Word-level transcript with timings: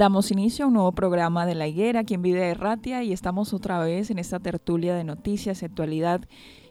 Damos 0.00 0.30
inicio 0.30 0.64
a 0.64 0.68
un 0.68 0.72
nuevo 0.72 0.92
programa 0.92 1.44
de 1.44 1.54
La 1.54 1.66
Higuera 1.66 2.00
aquí 2.00 2.14
en 2.14 2.22
Vida 2.22 2.46
Erratia 2.46 3.02
y 3.02 3.12
estamos 3.12 3.52
otra 3.52 3.80
vez 3.80 4.10
en 4.10 4.18
esta 4.18 4.40
tertulia 4.40 4.94
de 4.94 5.04
noticias 5.04 5.60
y 5.60 5.66
actualidad 5.66 6.22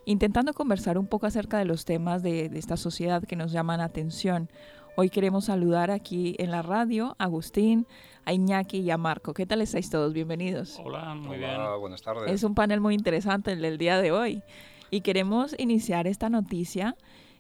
intentando 0.06 0.52
conversar 0.56 0.98
un 0.98 1.06
poco 1.06 1.28
acerca 1.28 1.60
de 1.60 1.66
los 1.66 1.86
temas 1.86 2.24
de, 2.24 2.50
esta 2.56 2.76
sociedad 2.76 3.22
que 3.22 3.36
nos 3.36 3.52
llaman 3.52 3.82
atención. 3.82 4.50
Hoy 4.98 5.12
queremos 5.12 5.46
saludar 5.46 5.92
aquí 5.92 6.36
en 6.40 6.50
la 6.50 6.64
radio 6.64 7.16
a 7.20 7.26
Agustín, 7.26 7.86
a 8.26 8.34
Iñaki 8.34 8.80
y 8.80 8.90
a 8.90 8.98
Marco. 8.98 9.36
¿Qué 9.36 9.46
tal 9.46 9.62
estáis 9.62 9.92
todos? 9.92 10.12
Bienvenidos. 10.12 10.82
Hola, 10.84 11.14
muy 11.14 11.38
bien. 11.38 11.52
buenas 11.80 12.02
tardes. 12.02 12.32
Es 12.32 12.42
un 12.42 12.56
panel 12.56 12.82
muy 12.82 12.96
interesante 12.96 13.52
el 13.52 13.62
del 13.62 13.78
día 13.78 14.02
de 14.02 14.12
hoy 14.12 14.42
y 14.90 15.02
queremos 15.02 15.54
iniciar 15.60 16.08
esta 16.08 16.32
noticia 16.32 16.96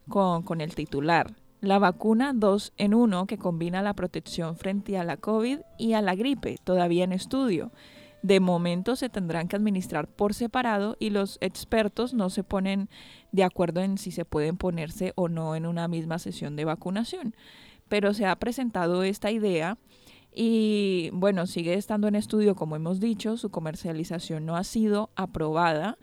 con, 0.08 0.44
con 0.44 0.62
el 0.62 0.76
titular 0.76 1.34
la 1.62 1.80
vacuna 1.80 2.34
2 2.34 2.74
en 2.78 2.94
1 2.94 3.26
que 3.26 3.38
combina 3.38 3.82
la 3.82 3.94
protección 3.94 4.56
frente 4.56 4.98
a 4.98 5.04
la 5.04 5.18
COVID 5.18 5.60
y 5.78 5.94
a 5.94 6.02
la 6.02 6.16
gripe, 6.16 6.58
todavía 6.64 7.04
en 7.04 7.12
estudio. 7.12 7.72
De 8.22 8.40
momento 8.40 8.96
se 8.96 9.10
tendrán 9.10 9.48
que 9.48 9.56
administrar 9.56 10.08
por 10.08 10.34
separado 10.34 10.98
y 11.00 11.10
los 11.10 11.38
expertos 11.42 12.14
no 12.14 12.30
se 12.30 12.44
ponen 12.44 12.90
de 13.32 13.44
acuerdo 13.44 13.82
en 13.82 13.98
si 13.98 14.12
se 14.12 14.26
pueden 14.26 14.58
ponerse 14.58 15.14
o 15.16 15.30
no 15.30 15.56
en 15.56 15.66
una 15.66 15.88
misma 15.88 16.20
sesión 16.20 16.56
de 16.56 16.66
vacunación. 16.66 17.36
Pero 17.88 18.14
se 18.14 18.26
ha 18.26 18.36
presentado 18.36 19.04
esta 19.04 19.32
idea 19.32 19.78
y 20.34 21.10
bueno, 21.14 21.48
sigue 21.48 21.74
estando 21.74 22.08
en 22.08 22.16
estudio 22.16 22.56
como 22.56 22.76
hemos 22.76 23.00
dicho, 23.00 23.38
su 23.38 23.50
comercialización 23.50 24.46
no 24.46 24.58
ha 24.58 24.64
sido 24.64 25.10
aprobada, 25.16 25.98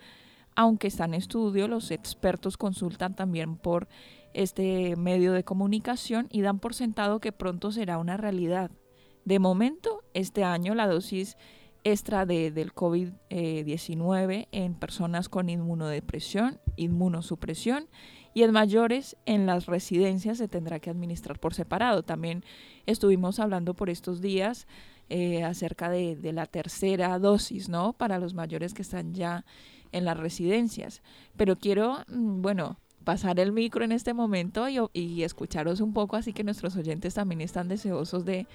aunque 0.54 0.88
está 0.88 1.04
en 1.04 1.14
estudio, 1.14 1.68
los 1.68 1.90
expertos 1.90 2.56
consultan 2.56 3.14
también 3.14 3.56
por 3.56 3.88
este 4.36 4.96
medio 4.96 5.32
de 5.32 5.44
comunicación 5.44 6.28
y 6.30 6.42
dan 6.42 6.58
por 6.58 6.74
sentado 6.74 7.20
que 7.20 7.32
pronto 7.32 7.72
será 7.72 7.96
una 7.96 8.18
realidad. 8.18 8.70
De 9.24 9.38
momento, 9.38 10.04
este 10.12 10.44
año 10.44 10.74
la 10.74 10.86
dosis 10.86 11.38
extra 11.84 12.26
de, 12.26 12.50
del 12.50 12.74
COVID-19 12.74 14.48
en 14.52 14.74
personas 14.74 15.28
con 15.30 15.48
inmunodepresión, 15.48 16.60
inmunosupresión 16.76 17.88
y 18.34 18.42
en 18.42 18.52
mayores 18.52 19.16
en 19.24 19.46
las 19.46 19.66
residencias 19.66 20.36
se 20.36 20.48
tendrá 20.48 20.80
que 20.80 20.90
administrar 20.90 21.40
por 21.40 21.54
separado. 21.54 22.02
También 22.02 22.44
estuvimos 22.84 23.40
hablando 23.40 23.72
por 23.72 23.88
estos 23.88 24.20
días 24.20 24.66
eh, 25.08 25.44
acerca 25.44 25.88
de, 25.88 26.14
de, 26.14 26.32
la 26.32 26.44
tercera 26.44 27.18
dosis, 27.18 27.70
¿no? 27.70 27.94
Para 27.94 28.18
los 28.18 28.34
mayores 28.34 28.74
que 28.74 28.82
están 28.82 29.14
ya 29.14 29.46
en 29.92 30.04
las 30.04 30.18
residencias. 30.18 31.02
Pero 31.36 31.56
quiero, 31.56 31.98
mm, 32.08 32.42
bueno, 32.42 32.78
pasar 33.06 33.38
el 33.38 33.52
micro 33.52 33.84
en 33.84 33.92
este 33.92 34.14
momento 34.14 34.66
y, 34.68 35.22
escucharos 35.22 35.80
un 35.80 35.94
poco, 35.94 36.16
así 36.16 36.32
que 36.32 36.42
nuestros 36.42 36.76
oyentes 36.76 37.14
también 37.14 37.40
están 37.40 37.68
deseosos 37.68 38.24
de, 38.24 38.48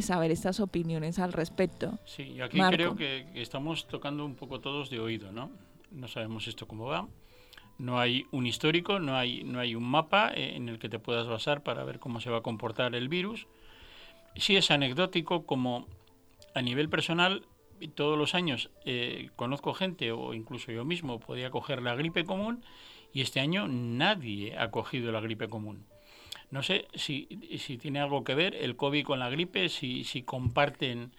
saber 0.00 0.30
estas 0.30 0.60
opiniones 0.60 1.18
al 1.18 1.32
respecto. 1.32 1.98
Sí, 2.04 2.22
y 2.22 2.40
aquí 2.40 2.60
creo 2.70 2.94
que, 2.94 3.26
estamos 3.34 3.88
tocando 3.88 4.24
un 4.24 4.36
poco 4.36 4.60
todos 4.60 4.88
de 4.88 5.00
oído, 5.00 5.32
¿no? 5.32 5.50
No 5.90 6.06
sabemos 6.06 6.46
esto 6.46 6.68
cómo 6.68 6.86
va. 6.86 7.08
No 7.78 7.98
hay 7.98 8.24
un 8.30 8.46
histórico, 8.46 9.00
no 9.00 9.16
hay, 9.16 9.42
no 9.42 9.58
hay 9.58 9.74
un 9.74 9.84
mapa 9.84 10.30
eh, 10.32 10.54
en 10.54 10.68
el 10.68 10.78
que 10.78 10.88
te 10.88 11.00
puedas 11.00 11.26
basar 11.26 11.64
para 11.64 11.82
ver 11.82 11.98
cómo 11.98 12.20
se 12.20 12.30
va 12.30 12.38
a 12.38 12.42
comportar 12.42 12.94
el 12.94 13.08
virus. 13.08 13.48
Sí 14.36 14.54
es 14.54 14.70
anecdótico 14.70 15.44
como 15.44 15.88
a 16.54 16.62
nivel 16.62 16.88
personal 16.88 17.46
todos 17.96 18.16
los 18.16 18.36
años 18.36 18.70
eh, 18.84 19.30
conozco 19.34 19.74
gente 19.74 20.12
o 20.12 20.34
incluso 20.34 20.70
yo 20.70 20.84
mismo 20.84 21.18
podía 21.18 21.50
coger 21.50 21.82
la 21.82 21.94
gripe 21.94 22.24
común 22.24 22.62
y 23.12 23.22
este 23.22 23.40
año 23.40 23.68
nadie 23.68 24.56
ha 24.58 24.70
cogido 24.70 25.12
la 25.12 25.20
gripe 25.20 25.48
común. 25.48 25.84
No 26.50 26.62
sé 26.62 26.86
si, 26.94 27.28
si 27.58 27.76
tiene 27.76 28.00
algo 28.00 28.24
que 28.24 28.34
ver 28.34 28.54
el 28.54 28.76
COVID 28.76 29.04
con 29.04 29.18
la 29.18 29.28
gripe, 29.28 29.68
si, 29.68 30.04
si 30.04 30.22
comparten 30.22 31.12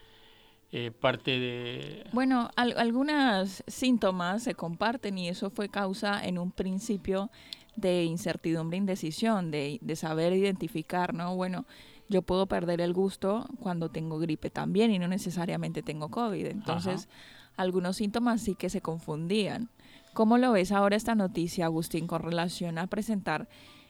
eh, 0.71 0.91
parte 0.91 1.39
de... 1.39 2.03
Bueno, 2.13 2.49
algunos 2.55 3.63
síntomas 3.67 4.43
se 4.43 4.55
comparten 4.55 5.17
y 5.17 5.29
eso 5.29 5.49
fue 5.49 5.69
causa 5.69 6.23
en 6.23 6.37
un 6.39 6.51
principio 6.51 7.29
de 7.75 8.03
incertidumbre, 8.03 8.77
indecisión, 8.77 9.51
de, 9.51 9.79
de 9.81 9.95
saber 9.95 10.33
identificar, 10.33 11.13
¿no? 11.13 11.35
Bueno, 11.35 11.65
yo 12.09 12.23
puedo 12.23 12.47
perder 12.47 12.81
el 12.81 12.93
gusto 12.93 13.47
cuando 13.59 13.89
tengo 13.89 14.17
gripe 14.17 14.49
también 14.49 14.91
y 14.91 14.99
no 14.99 15.07
necesariamente 15.07 15.83
tengo 15.83 16.09
COVID. 16.09 16.47
Entonces, 16.47 17.07
algunos 17.55 17.97
síntomas 17.97 18.41
sí 18.41 18.55
que 18.55 18.69
se 18.69 18.81
confundían. 18.81 19.69
¿Cómo 20.13 20.37
lo 20.37 20.51
ves 20.51 20.71
ahora 20.71 20.95
esta 20.95 21.15
noticia, 21.15 21.65
Agustín, 21.65 22.07
con 22.07 22.21
relación 22.21 22.77
a 22.77 22.87
presentar 22.87 23.47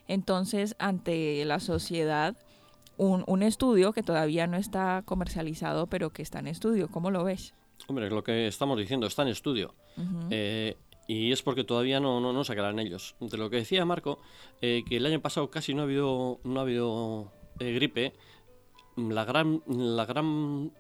entonces 0.08 0.76
ante 0.80 1.44
la 1.46 1.60
sociedad 1.60 2.36
un, 2.98 3.24
un 3.28 3.44
estudio 3.44 3.94
que 3.94 4.04
todavía 4.04 4.48
no 4.48 4.58
está 4.58 5.04
comercializado, 5.06 5.88
pero 5.88 6.12
que 6.12 6.22
está 6.22 6.40
en 6.40 6.48
estudio? 6.48 6.90
¿Cómo 6.90 7.12
lo 7.12 7.24
ves? 7.24 7.54
Hombre, 7.88 8.10
lo 8.10 8.24
que 8.24 8.48
estamos 8.48 8.78
diciendo 8.78 9.08
está 9.08 9.24
en 9.24 9.30
estudio. 9.30 9.74
Eh, 10.30 10.78
y 11.08 11.32
es 11.32 11.42
porque 11.42 11.64
todavía 11.64 12.00
no, 12.00 12.20
no, 12.20 12.34
no 12.34 12.44
sacarán 12.44 12.80
ellos. 12.80 13.16
De 13.20 13.38
lo 13.38 13.50
que 13.50 13.58
decía 13.58 13.86
Marco, 13.86 14.20
eh, 14.62 14.84
que 14.88 14.98
el 14.98 15.06
año 15.06 15.22
pasado 15.22 15.50
casi 15.50 15.74
no 15.74 15.82
ha 15.82 15.86
habido, 15.86 16.40
no 16.44 16.60
ha 16.60 16.64
habido 16.64 17.32
eh, 17.60 17.74
gripe, 17.74 18.14
la 18.96 19.26
gran, 19.26 19.64
la 19.68 20.06
gran 20.06 20.72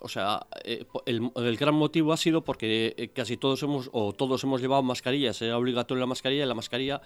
o 0.00 0.08
sea, 0.08 0.46
eh, 0.64 0.84
el, 1.06 1.56
gran 1.56 1.74
motivo 1.74 2.12
ha 2.12 2.16
sido 2.16 2.42
porque 2.42 2.94
eh, 2.96 3.08
casi 3.08 3.36
todos 3.36 3.62
hemos, 3.62 3.90
o 3.92 4.12
todos 4.12 4.42
hemos 4.44 4.60
llevado 4.60 4.82
mascarillas, 4.82 5.40
era 5.42 5.56
obligatorio 5.58 6.00
la 6.00 6.06
mascarilla, 6.06 6.44
y 6.44 6.46
la 6.46 6.54
mascarilla 6.54 7.00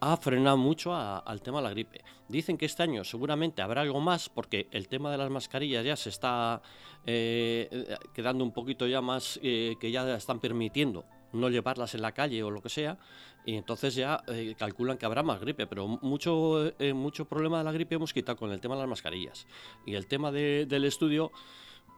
ha 0.00 0.16
frenado 0.16 0.56
mucho 0.56 0.94
al 0.94 1.42
tema 1.42 1.58
de 1.58 1.64
la 1.64 1.70
gripe. 1.70 2.00
Dicen 2.28 2.58
que 2.58 2.66
este 2.66 2.82
año 2.82 3.04
seguramente 3.04 3.62
habrá 3.62 3.82
algo 3.82 4.00
más 4.00 4.28
porque 4.28 4.66
el 4.72 4.88
tema 4.88 5.12
de 5.12 5.18
las 5.18 5.30
mascarillas 5.30 5.84
ya 5.84 5.96
se 5.96 6.08
está 6.08 6.60
eh, 7.06 7.96
quedando 8.12 8.42
un 8.42 8.52
poquito 8.52 8.86
ya 8.88 9.00
más, 9.00 9.38
que 9.40 9.90
ya 9.92 10.16
están 10.16 10.40
permitiendo 10.40 11.04
no 11.32 11.48
llevarlas 11.48 11.94
en 11.94 12.02
la 12.02 12.12
calle 12.12 12.42
o 12.42 12.50
lo 12.50 12.60
que 12.60 12.68
sea, 12.68 12.98
y 13.46 13.54
entonces 13.54 13.94
ya 13.94 14.22
calculan 14.58 14.98
que 14.98 15.06
habrá 15.06 15.22
más 15.22 15.40
gripe, 15.40 15.66
pero 15.66 15.88
mucho, 15.88 16.72
mucho 16.94 17.24
problema 17.24 17.58
de 17.58 17.64
la 17.64 17.72
gripe 17.72 17.94
hemos 17.94 18.12
quitado 18.12 18.36
con 18.36 18.50
el 18.52 18.60
tema 18.60 18.74
de 18.74 18.80
las 18.80 18.88
mascarillas. 18.88 19.46
Y 19.86 19.94
el 19.94 20.08
tema 20.08 20.30
del 20.30 20.84
estudio 20.84 21.32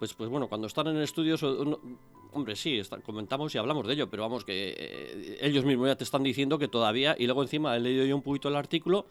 pues, 0.04 0.12
pues 0.12 0.28
bueno, 0.28 0.48
cuando 0.48 0.66
están 0.66 0.88
en 0.88 0.98
estudios, 0.98 1.42
hombre, 1.42 2.56
sí, 2.56 2.78
comentamos 3.02 3.54
y 3.54 3.58
hablamos 3.58 3.86
de 3.86 3.94
ello, 3.94 4.10
pero 4.10 4.22
vamos, 4.24 4.44
que 4.44 4.74
eh, 4.76 5.38
ellos 5.40 5.64
mismos 5.64 5.86
ya 5.86 5.96
te 5.96 6.04
están 6.04 6.22
diciendo 6.22 6.58
que 6.58 6.68
todavía, 6.68 7.16
y 7.18 7.24
luego 7.24 7.42
encima 7.42 7.74
he 7.74 7.80
leído 7.80 8.04
yo 8.04 8.14
un 8.14 8.20
poquito 8.20 8.50
el 8.50 8.56
artículo, 8.56 9.06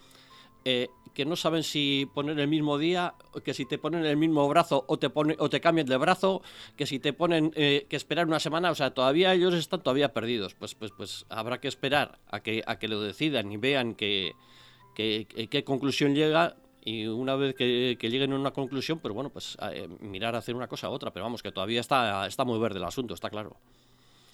eh, 0.66 0.90
que 1.16 1.25
no 1.25 1.36
saben 1.36 1.63
si 1.63 2.07
poner 2.13 2.40
el 2.40 2.48
mismo 2.48 2.78
día, 2.78 3.16
que 3.44 3.56
si 3.56 3.66
te 3.66 3.80
ponen 3.80 4.06
el 4.06 4.18
mismo 4.18 4.48
brazo 4.48 4.86
o 4.88 5.00
te 5.00 5.10
pone, 5.10 5.36
o 5.40 5.50
te 5.50 5.62
cambian 5.62 5.88
de 5.88 5.98
brazo, 5.98 6.44
que 6.78 6.86
si 6.86 7.00
te 7.00 7.12
ponen 7.12 7.51
eh, 7.56 7.88
que 7.90 7.95
esperar 7.95 8.28
una 8.28 8.40
semana, 8.40 8.69
o 8.69 8.75
sea, 8.75 8.94
todavía 8.94 9.34
ellos 9.34 9.56
están 9.56 9.81
todavía 9.81 10.13
perdidos. 10.13 10.54
Pues, 10.54 10.75
pues, 10.75 10.92
pues 10.95 11.25
habrá 11.30 11.60
que 11.60 11.69
esperar 11.69 12.19
a 12.30 12.42
que, 12.42 12.62
a 12.68 12.78
que 12.78 12.88
lo 12.88 13.01
decidan 13.01 13.51
y 13.51 13.57
vean 13.57 13.95
que, 13.95 14.36
qué 14.94 15.63
conclusión 15.66 16.13
llega 16.13 16.56
y 16.85 17.07
una 17.07 17.35
vez 17.35 17.56
que, 17.56 17.97
lleguen 18.01 18.33
a 18.33 18.35
una 18.35 18.51
conclusión, 18.51 19.00
pero 19.01 19.13
bueno, 19.13 19.30
pues 19.30 19.57
eh, 19.71 19.88
mirar 20.01 20.35
a 20.35 20.39
hacer 20.39 20.56
una 20.56 20.68
cosa 20.68 20.89
u 20.89 20.94
otra, 20.94 21.12
pero 21.12 21.25
vamos, 21.25 21.41
que 21.41 21.51
todavía 21.51 21.81
está, 21.81 22.27
está 22.27 22.44
muy 22.44 22.59
verde 22.59 22.80
el 22.80 22.85
asunto, 22.85 23.13
está 23.13 23.30
claro. 23.30 23.56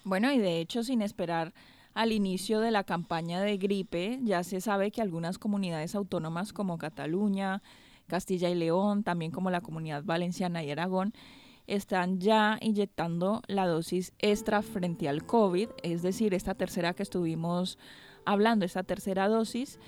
Bueno, 0.04 0.32
y 0.32 0.40
de 0.40 0.60
hecho, 0.60 0.84
sin 0.84 1.02
esperar 1.02 1.54
al 1.94 2.12
inicio 2.12 2.60
de 2.60 2.72
la 2.72 2.84
campaña 2.84 3.42
de 3.42 3.58
gripe, 3.58 4.20
ya 4.24 4.44
se 4.44 4.62
sabe 4.62 4.92
que 4.92 5.02
algunas 5.02 5.38
comunidades 5.38 5.96
autónomas 5.96 6.54
como 6.54 6.78
Cataluña, 6.78 7.62
Castilla 8.08 8.50
y 8.50 8.56
León, 8.56 9.04
también 9.04 9.32
como 9.32 9.52
la 9.52 9.62
comunidad 9.62 10.04
valenciana 10.04 10.64
y 10.64 10.72
Aragón, 10.72 11.14
están 11.68 12.20
ya 12.20 12.58
inyectando 12.62 13.42
la 13.48 13.68
dosis 13.68 14.14
extra 14.18 14.62
frente 14.62 15.08
al 15.08 15.26
COVID, 15.26 15.70
es 15.84 16.02
decir, 16.02 16.34
esta 16.34 16.56
tercera 16.56 16.94
que 16.94 17.04
estuvimos 17.04 17.78
hablando, 18.26 18.66
esta 18.66 18.84
tercera 18.84 19.28
dosis, 19.28 19.80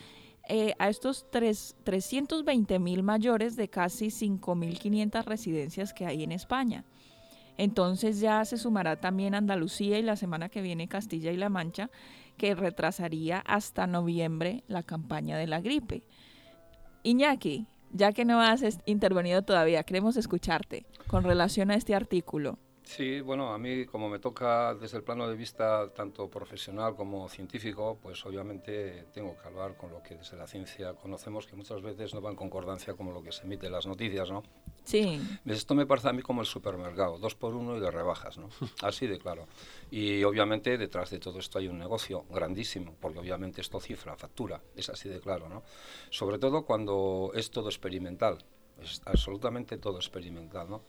eh, 0.48 0.74
a 0.80 0.90
estos 0.90 1.30
320 1.32 2.80
mil 2.80 3.04
mayores 3.04 3.56
de 3.56 3.70
casi 3.70 4.08
5.500 4.08 5.24
residencias 5.24 5.94
que 5.94 6.06
hay 6.06 6.24
en 6.24 6.32
España. 6.32 6.84
Entonces 7.58 8.20
ya 8.20 8.44
se 8.46 8.58
sumará 8.58 8.96
también 8.96 9.36
Andalucía 9.36 10.00
y 10.00 10.02
la 10.02 10.16
semana 10.16 10.50
que 10.50 10.62
viene 10.62 10.88
Castilla 10.88 11.32
y 11.32 11.38
La 11.38 11.50
Mancha, 11.50 11.90
que 12.38 12.56
retrasaría 12.56 13.40
hasta 13.40 13.88
noviembre 13.88 14.64
la 14.68 14.84
campaña 14.84 15.38
de 15.38 15.48
la 15.48 15.62
gripe. 15.62 16.04
Iñaki, 17.04 17.68
ya 17.92 18.14
que 18.14 18.26
no 18.26 18.42
has 18.42 18.64
intervenido 18.86 19.42
todavía, 19.44 19.84
queremos 19.84 20.18
escucharte 20.18 20.86
con 21.08 21.24
relación 21.24 21.72
a 21.72 21.76
este 21.76 21.94
artículo. 21.94 22.58
Sí, 22.84 23.22
bueno, 23.22 23.54
a 23.54 23.58
mí 23.58 23.86
como 23.86 24.10
me 24.10 24.20
toca 24.20 24.74
desde 24.76 24.98
el 24.98 25.04
plano 25.04 25.28
de 25.28 25.36
vista 25.36 25.90
tanto 25.94 26.30
profesional 26.30 26.96
como 26.96 27.30
científico, 27.30 27.98
pues 28.02 28.26
obviamente 28.26 29.06
tengo 29.14 29.38
que 29.38 29.48
hablar 29.48 29.78
con 29.78 29.92
lo 29.92 30.02
que 30.02 30.16
desde 30.16 30.36
la 30.36 30.48
ciencia 30.48 30.94
conocemos, 30.94 31.48
que 31.48 31.56
muchas 31.56 31.82
veces 31.82 32.14
no 32.14 32.22
va 32.22 32.32
en 32.32 32.36
concordancia 32.36 32.94
con 32.96 33.14
lo 33.14 33.24
que 33.24 33.32
se 33.32 33.44
emite 33.44 33.68
en 33.68 33.74
las 33.74 33.86
noticias, 33.86 34.30
¿no? 34.32 34.44
Sí. 34.84 35.22
Esto 35.46 35.76
me 35.76 35.86
parece 35.86 36.10
a 36.10 36.14
mí 36.14 36.22
como 36.22 36.42
el 36.42 36.48
supermercado, 36.48 37.18
dos 37.20 37.36
por 37.36 37.54
uno 37.54 37.78
y 37.78 37.80
de 37.80 37.92
rebajas, 37.92 38.38
¿no? 38.38 38.50
Así 38.82 39.08
de 39.08 39.20
claro. 39.20 39.46
Y 39.92 40.24
obviamente 40.24 40.78
detrás 40.78 41.12
de 41.12 41.20
todo 41.20 41.40
esto 41.40 41.60
hay 41.60 41.68
un 41.68 41.78
negocio 41.78 42.26
grandísimo, 42.30 42.96
porque 43.00 43.20
obviamente 43.20 43.62
esto 43.62 43.80
cifra, 43.80 44.16
factura, 44.16 44.62
es 44.76 44.90
así 44.90 45.08
de 45.08 45.20
claro, 45.20 45.50
¿no? 45.50 45.64
Sobre 46.10 46.40
todo 46.40 46.66
cuando 46.66 47.32
es 47.36 47.52
todo 47.52 47.70
experimental, 47.70 48.40
es 48.82 49.02
absolutamente 49.06 49.78
todo 49.78 49.98
experimental, 49.98 50.70
¿no? 50.70 50.82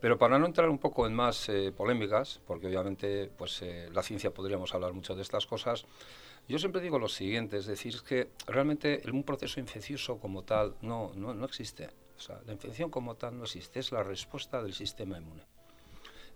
Pero 0.00 0.18
para 0.18 0.38
no 0.38 0.46
entrar 0.46 0.68
un 0.68 0.78
poco 0.78 1.06
en 1.06 1.14
más 1.14 1.48
eh, 1.48 1.72
polémicas, 1.76 2.40
porque 2.46 2.66
obviamente 2.66 3.30
pues, 3.36 3.60
eh, 3.62 3.88
la 3.92 4.02
ciencia 4.02 4.32
podríamos 4.32 4.74
hablar 4.74 4.92
mucho 4.92 5.14
de 5.14 5.22
estas 5.22 5.46
cosas, 5.46 5.84
yo 6.48 6.58
siempre 6.58 6.80
digo 6.80 6.98
lo 6.98 7.08
siguiente, 7.08 7.58
es 7.58 7.66
decir, 7.66 8.00
que 8.02 8.30
realmente 8.46 9.02
un 9.12 9.22
proceso 9.22 9.60
infeccioso 9.60 10.18
como 10.18 10.42
tal 10.42 10.74
no, 10.82 11.12
no, 11.14 11.32
no 11.34 11.44
existe. 11.44 11.90
O 12.16 12.20
sea, 12.20 12.40
la 12.44 12.52
infección 12.52 12.90
como 12.90 13.14
tal 13.14 13.38
no 13.38 13.44
existe, 13.44 13.78
es 13.78 13.92
la 13.92 14.02
respuesta 14.02 14.62
del 14.62 14.74
sistema 14.74 15.16
inmune. 15.18 15.42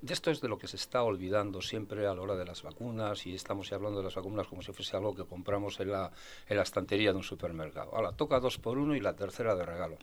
De 0.00 0.12
esto 0.12 0.31
es 0.31 0.40
de 0.40 0.49
lo 0.49 0.58
que 0.58 0.69
se 0.69 0.76
está 0.76 1.02
olvidando 1.02 1.62
siempre 1.62 2.06
a 2.06 2.14
la 2.14 2.20
hora 2.20 2.37
de 2.37 2.44
las 2.44 2.62
vacunas 2.62 3.26
y 3.26 3.34
estamos 3.34 3.72
hablando 3.72 3.99
de 3.99 4.05
las 4.05 4.14
vacunas 4.14 4.46
como 4.46 4.62
si 4.62 4.72
fuese 4.72 4.96
algo 4.96 5.14
que 5.14 5.25
compramos 5.25 5.81
en 5.81 5.90
la, 5.90 6.12
en 6.46 6.56
la 6.58 6.62
estantería 6.62 7.10
de 7.10 7.17
un 7.17 7.25
supermercado. 7.25 7.94
Ahora, 7.94 8.12
toca 8.12 8.38
dos 8.38 8.58
por 8.58 8.76
uno 8.76 8.94
y 8.94 9.00
la 9.00 9.17
tercera 9.17 9.55
de 9.55 9.64
regalo. 9.64 9.96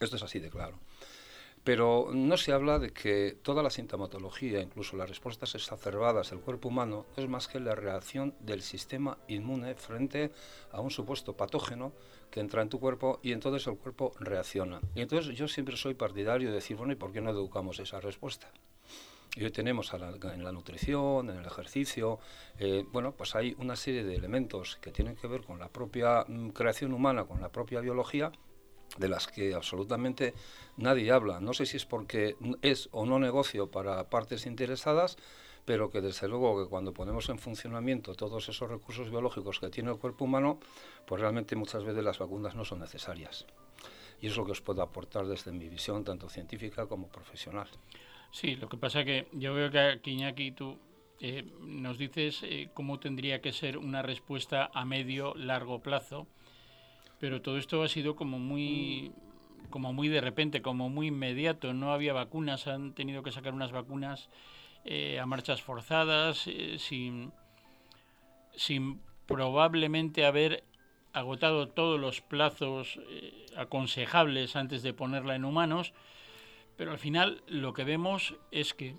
Esto 0.00 0.16
es 0.16 0.22
así 0.22 0.40
de 0.40 0.50
claro. 0.50 0.78
Pero 1.64 2.10
no 2.12 2.36
se 2.36 2.52
habla 2.52 2.80
de 2.80 2.92
que 2.92 3.36
toda 3.42 3.62
la 3.62 3.70
sintomatología, 3.70 4.60
incluso 4.60 4.96
las 4.96 5.08
respuestas 5.08 5.54
exacerbadas 5.54 6.30
del 6.30 6.40
cuerpo 6.40 6.68
humano, 6.68 7.06
es 7.16 7.28
más 7.28 7.46
que 7.46 7.60
la 7.60 7.76
reacción 7.76 8.34
del 8.40 8.62
sistema 8.62 9.18
inmune 9.28 9.74
frente 9.76 10.32
a 10.72 10.80
un 10.80 10.90
supuesto 10.90 11.36
patógeno 11.36 11.92
que 12.32 12.40
entra 12.40 12.62
en 12.62 12.68
tu 12.68 12.80
cuerpo 12.80 13.20
y 13.22 13.32
entonces 13.32 13.66
el 13.68 13.76
cuerpo 13.76 14.12
reacciona. 14.18 14.80
Y 14.96 15.02
entonces 15.02 15.36
yo 15.36 15.46
siempre 15.46 15.76
soy 15.76 15.94
partidario 15.94 16.48
de 16.48 16.56
decir, 16.56 16.76
bueno, 16.76 16.94
¿y 16.94 16.96
por 16.96 17.12
qué 17.12 17.20
no 17.20 17.30
educamos 17.30 17.78
esa 17.78 18.00
respuesta? 18.00 18.50
Y 19.34 19.44
hoy 19.44 19.50
tenemos 19.50 19.94
en 19.94 20.44
la 20.44 20.52
nutrición, 20.52 21.30
en 21.30 21.38
el 21.38 21.46
ejercicio, 21.46 22.18
eh, 22.58 22.84
bueno, 22.92 23.12
pues 23.12 23.34
hay 23.34 23.54
una 23.58 23.76
serie 23.76 24.04
de 24.04 24.14
elementos 24.14 24.76
que 24.76 24.90
tienen 24.90 25.16
que 25.16 25.26
ver 25.26 25.42
con 25.42 25.58
la 25.58 25.68
propia 25.68 26.24
mm, 26.28 26.50
creación 26.50 26.92
humana, 26.92 27.24
con 27.24 27.40
la 27.40 27.48
propia 27.50 27.80
biología, 27.80 28.30
de 28.98 29.08
las 29.08 29.26
que 29.26 29.54
absolutamente 29.54 30.34
nadie 30.76 31.10
habla. 31.12 31.40
No 31.40 31.54
sé 31.54 31.66
si 31.66 31.76
es 31.76 31.86
porque 31.86 32.36
es 32.62 32.88
o 32.92 33.06
no 33.06 33.18
negocio 33.18 33.70
para 33.70 34.08
partes 34.10 34.46
interesadas, 34.46 35.16
pero 35.64 35.90
que 35.90 36.00
desde 36.00 36.28
luego 36.28 36.62
que 36.62 36.68
cuando 36.68 36.92
ponemos 36.92 37.28
en 37.28 37.38
funcionamiento 37.38 38.14
todos 38.14 38.48
esos 38.48 38.68
recursos 38.68 39.10
biológicos 39.10 39.60
que 39.60 39.70
tiene 39.70 39.90
el 39.90 39.98
cuerpo 39.98 40.24
humano, 40.24 40.58
pues 41.06 41.20
realmente 41.20 41.56
muchas 41.56 41.84
veces 41.84 42.02
las 42.02 42.18
vacunas 42.18 42.54
no 42.54 42.64
son 42.64 42.80
necesarias. 42.80 43.46
Y 44.20 44.28
es 44.28 44.36
lo 44.36 44.44
que 44.44 44.52
os 44.52 44.60
puedo 44.60 44.82
aportar 44.82 45.26
desde 45.26 45.52
mi 45.52 45.68
visión, 45.68 46.04
tanto 46.04 46.28
científica 46.28 46.86
como 46.86 47.08
profesional. 47.08 47.68
Sí, 48.30 48.56
lo 48.56 48.68
que 48.68 48.76
pasa 48.76 49.04
que 49.04 49.28
yo 49.32 49.52
veo 49.54 49.70
que 49.70 49.78
aquí, 49.78 50.12
Iñaki, 50.12 50.52
tú 50.52 50.78
eh, 51.20 51.44
nos 51.60 51.98
dices 51.98 52.40
eh, 52.42 52.70
cómo 52.72 52.98
tendría 52.98 53.40
que 53.40 53.52
ser 53.52 53.78
una 53.78 54.02
respuesta 54.02 54.70
a 54.72 54.84
medio, 54.84 55.34
largo 55.34 55.82
plazo 55.82 56.26
pero 57.22 57.40
todo 57.40 57.56
esto 57.56 57.84
ha 57.84 57.88
sido 57.88 58.16
como 58.16 58.40
muy 58.40 59.12
como 59.70 59.92
muy 59.92 60.08
de 60.08 60.20
repente, 60.20 60.60
como 60.60 60.88
muy 60.88 61.06
inmediato. 61.06 61.72
No 61.72 61.92
había 61.92 62.12
vacunas, 62.12 62.66
han 62.66 62.94
tenido 62.94 63.22
que 63.22 63.30
sacar 63.30 63.54
unas 63.54 63.70
vacunas 63.70 64.28
eh, 64.84 65.20
a 65.20 65.24
marchas 65.24 65.62
forzadas, 65.62 66.48
eh, 66.48 66.78
sin, 66.80 67.32
sin 68.56 69.00
probablemente 69.26 70.26
haber 70.26 70.64
agotado 71.12 71.68
todos 71.68 72.00
los 72.00 72.22
plazos 72.22 72.98
eh, 73.08 73.46
aconsejables 73.56 74.56
antes 74.56 74.82
de 74.82 74.92
ponerla 74.92 75.36
en 75.36 75.44
humanos. 75.44 75.94
Pero 76.76 76.90
al 76.90 76.98
final 76.98 77.44
lo 77.46 77.72
que 77.72 77.84
vemos 77.84 78.34
es 78.50 78.74
que, 78.74 78.96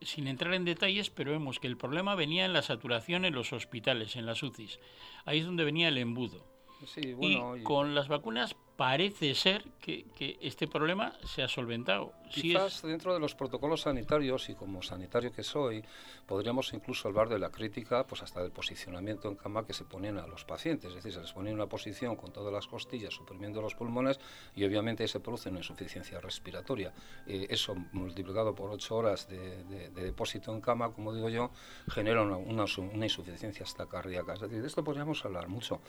sin 0.00 0.26
entrar 0.26 0.54
en 0.54 0.64
detalles, 0.64 1.10
pero 1.10 1.32
vemos 1.32 1.60
que 1.60 1.66
el 1.66 1.76
problema 1.76 2.14
venía 2.14 2.46
en 2.46 2.54
la 2.54 2.62
saturación 2.62 3.26
en 3.26 3.34
los 3.34 3.52
hospitales, 3.52 4.16
en 4.16 4.24
las 4.24 4.42
UCIs. 4.42 4.80
Ahí 5.26 5.40
es 5.40 5.44
donde 5.44 5.64
venía 5.64 5.88
el 5.88 5.98
embudo 5.98 6.53
y, 6.96 7.62
con 7.62 7.94
las 7.94 8.08
vacunas 8.08 8.56
parece 8.76 9.34
ser 9.34 9.64
que, 9.80 10.04
este 10.40 10.66
problema 10.66 11.12
se 11.24 11.42
ha 11.42 11.48
solventado. 11.48 12.12
Quizás 12.30 12.82
dentro 12.82 13.14
de 13.14 13.20
los 13.20 13.34
protocolos 13.34 13.82
sanitarios, 13.82 14.48
y 14.48 14.54
como 14.54 14.82
sanitario 14.82 15.32
que 15.32 15.42
soy, 15.44 15.84
podríamos 16.26 16.72
incluso 16.72 17.08
hablar 17.08 17.28
de 17.28 17.38
la 17.38 17.50
crítica, 17.50 18.04
pues 18.06 18.22
hasta 18.22 18.42
del 18.42 18.50
posicionamiento 18.50 19.28
en 19.28 19.36
cama 19.36 19.64
que 19.66 19.72
se 19.72 19.84
ponen 19.84 20.18
a 20.18 20.26
los 20.26 20.44
pacientes. 20.44 20.90
Es 20.90 20.96
decir, 20.96 21.12
se 21.12 21.20
les 21.20 21.32
pone 21.32 21.52
una 21.52 21.66
posición 21.66 22.16
con 22.16 22.32
todas 22.32 22.52
las 22.52 22.66
costillas, 22.66 23.14
suprimiendo 23.14 23.60
los 23.60 23.74
pulmones, 23.74 24.18
y 24.56 24.64
obviamente 24.64 25.06
se 25.06 25.20
produce 25.20 25.50
una 25.50 25.58
insuficiencia 25.58 26.20
respiratoria. 26.20 26.92
Eh, 27.26 27.46
eso, 27.50 27.76
multiplicado 27.92 28.54
por 28.54 28.70
ocho 28.70 28.96
horas 28.96 29.28
de, 29.28 29.90
depósito 29.90 30.52
en 30.52 30.60
cama, 30.60 30.90
como 30.90 31.14
digo 31.14 31.28
yo, 31.28 31.50
genera 31.88 32.22
una, 32.22 32.64
insuficiencia 33.04 33.64
hasta 33.64 33.86
cardíaca. 33.86 34.34
Es 34.34 34.40
decir, 34.40 34.60
de 34.60 34.66
esto 34.66 34.82
podríamos 34.82 35.24
hablar 35.24 35.48
mucho. 35.48 35.80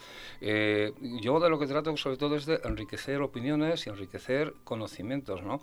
Eh, 0.42 0.94
yo 1.22 1.40
de 1.40 1.50
lo 1.50 1.58
que 1.58 1.66
trato 1.66 1.96
sobre 1.98 2.18
todo 2.18 2.36
es 2.36 2.46
de 2.46 2.60
enriquecer 2.76 3.22
opiniones 3.22 3.88
y 3.88 3.90
enriquecer 3.90 4.54
conocimientos, 4.66 5.42
¿no? 5.44 5.62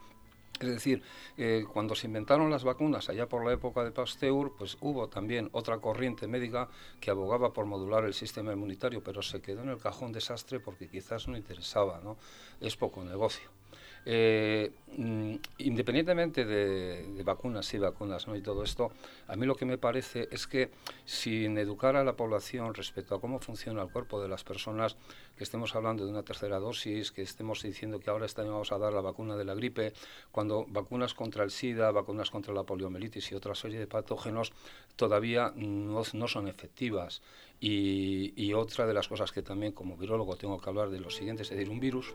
Es 0.61 0.69
decir, 0.69 1.03
eh, 1.37 1.65
cuando 1.73 1.95
se 1.95 2.07
inventaron 2.07 2.51
las 2.51 2.65
vacunas 2.65 3.09
allá 3.09 3.29
por 3.29 3.45
la 3.45 3.53
época 3.53 3.85
de 3.85 3.91
Pasteur, 3.91 4.53
pues 4.57 4.79
hubo 4.81 5.09
también 5.09 5.49
otra 5.53 5.79
corriente 5.79 6.27
médica 6.27 6.69
que 7.01 7.11
abogaba 7.11 7.53
por 7.53 7.67
modular 7.67 8.05
el 8.05 8.15
sistema 8.15 8.53
inmunitario, 8.53 9.03
pero 9.03 9.23
se 9.23 9.43
quedó 9.43 9.63
en 9.63 9.71
el 9.71 9.79
cajón 9.79 10.13
desastre 10.13 10.61
porque 10.61 10.89
quizás 10.89 11.27
no 11.29 11.37
interesaba, 11.37 12.01
¿no? 12.03 12.17
Es 12.61 12.77
poco 12.77 13.03
negocio. 13.05 13.62
Eh, 14.05 14.73
mm, 14.97 15.35
independientemente 15.59 16.45
de, 16.45 17.23
vacunas 17.25 17.73
y 17.73 17.79
vacunas 17.79 18.27
¿no? 18.27 18.35
y 18.35 18.41
todo 18.41 18.65
esto, 18.65 18.91
a 19.29 19.37
mí 19.37 19.47
lo 19.47 19.55
que 19.55 19.65
me 19.65 19.79
parece 19.79 20.29
es 20.33 20.49
que 20.49 20.71
sin 21.05 21.57
educar 21.57 21.95
a 21.95 22.03
la 22.03 22.15
población 22.15 22.75
respecto 22.75 23.15
a 23.15 23.21
cómo 23.21 23.39
funciona 23.39 23.83
el 23.83 23.91
cuerpo 23.91 24.21
de 24.21 24.29
las 24.29 24.43
personas, 24.43 24.97
que 25.37 25.45
estemos 25.45 25.75
hablando 25.77 26.05
de 26.05 26.11
una 26.11 26.25
tercera 26.25 26.59
dosis, 26.59 27.13
que 27.13 27.23
estemos 27.23 27.63
diciendo 27.63 28.01
que 28.01 28.11
ahora 28.11 28.27
vamos 28.37 28.73
a 28.73 28.79
dar 28.79 28.93
la 28.93 29.01
vacuna 29.01 29.37
de 29.37 29.45
la 29.45 29.55
gripe, 29.55 29.93
cuando 30.33 30.67
vacunas 30.69 31.15
contra 31.15 31.45
el 31.45 31.51
SIDA, 31.51 31.91
vacunas 31.93 32.31
contra 32.31 32.53
la 32.53 32.65
poliomielitis 32.65 33.31
y 33.31 33.35
otra 33.35 33.55
serie 33.55 33.79
de 33.79 33.87
patógenos 33.87 34.53
todavía 34.97 35.53
no, 35.55 36.05
son 36.05 36.49
efectivas. 36.49 37.23
Y, 37.61 38.33
y 38.37 38.55
otra 38.55 38.87
de 38.87 38.95
las 38.95 39.07
cosas 39.07 39.31
que 39.31 39.43
también 39.43 39.73
como 39.73 39.97
virólogo 39.97 40.37
tengo 40.37 40.61
que 40.61 40.69
hablar 40.69 40.91
de 40.91 40.99
lo 40.99 41.11
siguiente, 41.11 41.43
es 41.43 41.51
decir, 41.51 41.71
un 41.71 41.79
virus 41.79 42.13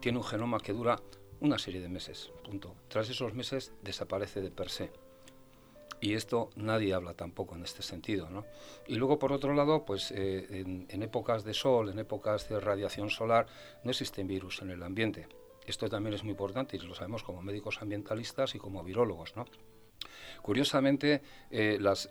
tiene 0.00 0.18
un 0.18 0.24
genoma 0.24 0.60
que 0.60 0.72
dura 0.72 1.00
una 1.40 1.58
serie 1.58 1.80
de 1.80 1.88
meses, 1.88 2.32
punto. 2.44 2.74
Tras 2.88 3.08
esos 3.10 3.34
meses 3.34 3.72
desaparece 3.82 4.40
de 4.40 4.50
per 4.50 4.70
se. 4.70 4.90
Y 6.00 6.14
esto 6.14 6.50
nadie 6.56 6.92
habla 6.94 7.14
tampoco 7.14 7.54
en 7.54 7.64
este 7.64 7.82
sentido. 7.82 8.28
¿no? 8.30 8.44
Y 8.86 8.96
luego, 8.96 9.18
por 9.18 9.32
otro 9.32 9.54
lado, 9.54 9.84
pues 9.84 10.12
eh, 10.12 10.46
en, 10.88 11.02
épocas 11.02 11.44
de 11.44 11.54
sol, 11.54 11.88
en 11.88 11.98
épocas 11.98 12.48
de 12.48 12.60
radiación 12.60 13.10
solar, 13.10 13.46
no 13.82 13.90
existen 13.90 14.26
virus 14.26 14.62
en 14.62 14.70
el 14.70 14.82
ambiente. 14.82 15.26
Esto 15.66 15.88
también 15.88 16.14
es 16.14 16.22
muy 16.22 16.32
importante 16.32 16.76
y 16.76 16.80
lo 16.80 16.94
sabemos 16.94 17.22
como 17.22 17.42
médicos 17.42 17.80
ambientalistas 17.80 18.54
y 18.54 18.58
como 18.58 18.84
virólogos. 18.84 19.34
¿no? 19.36 19.46
Curiosamente, 20.42 21.22
eh, 21.50 21.78
las, 21.80 22.08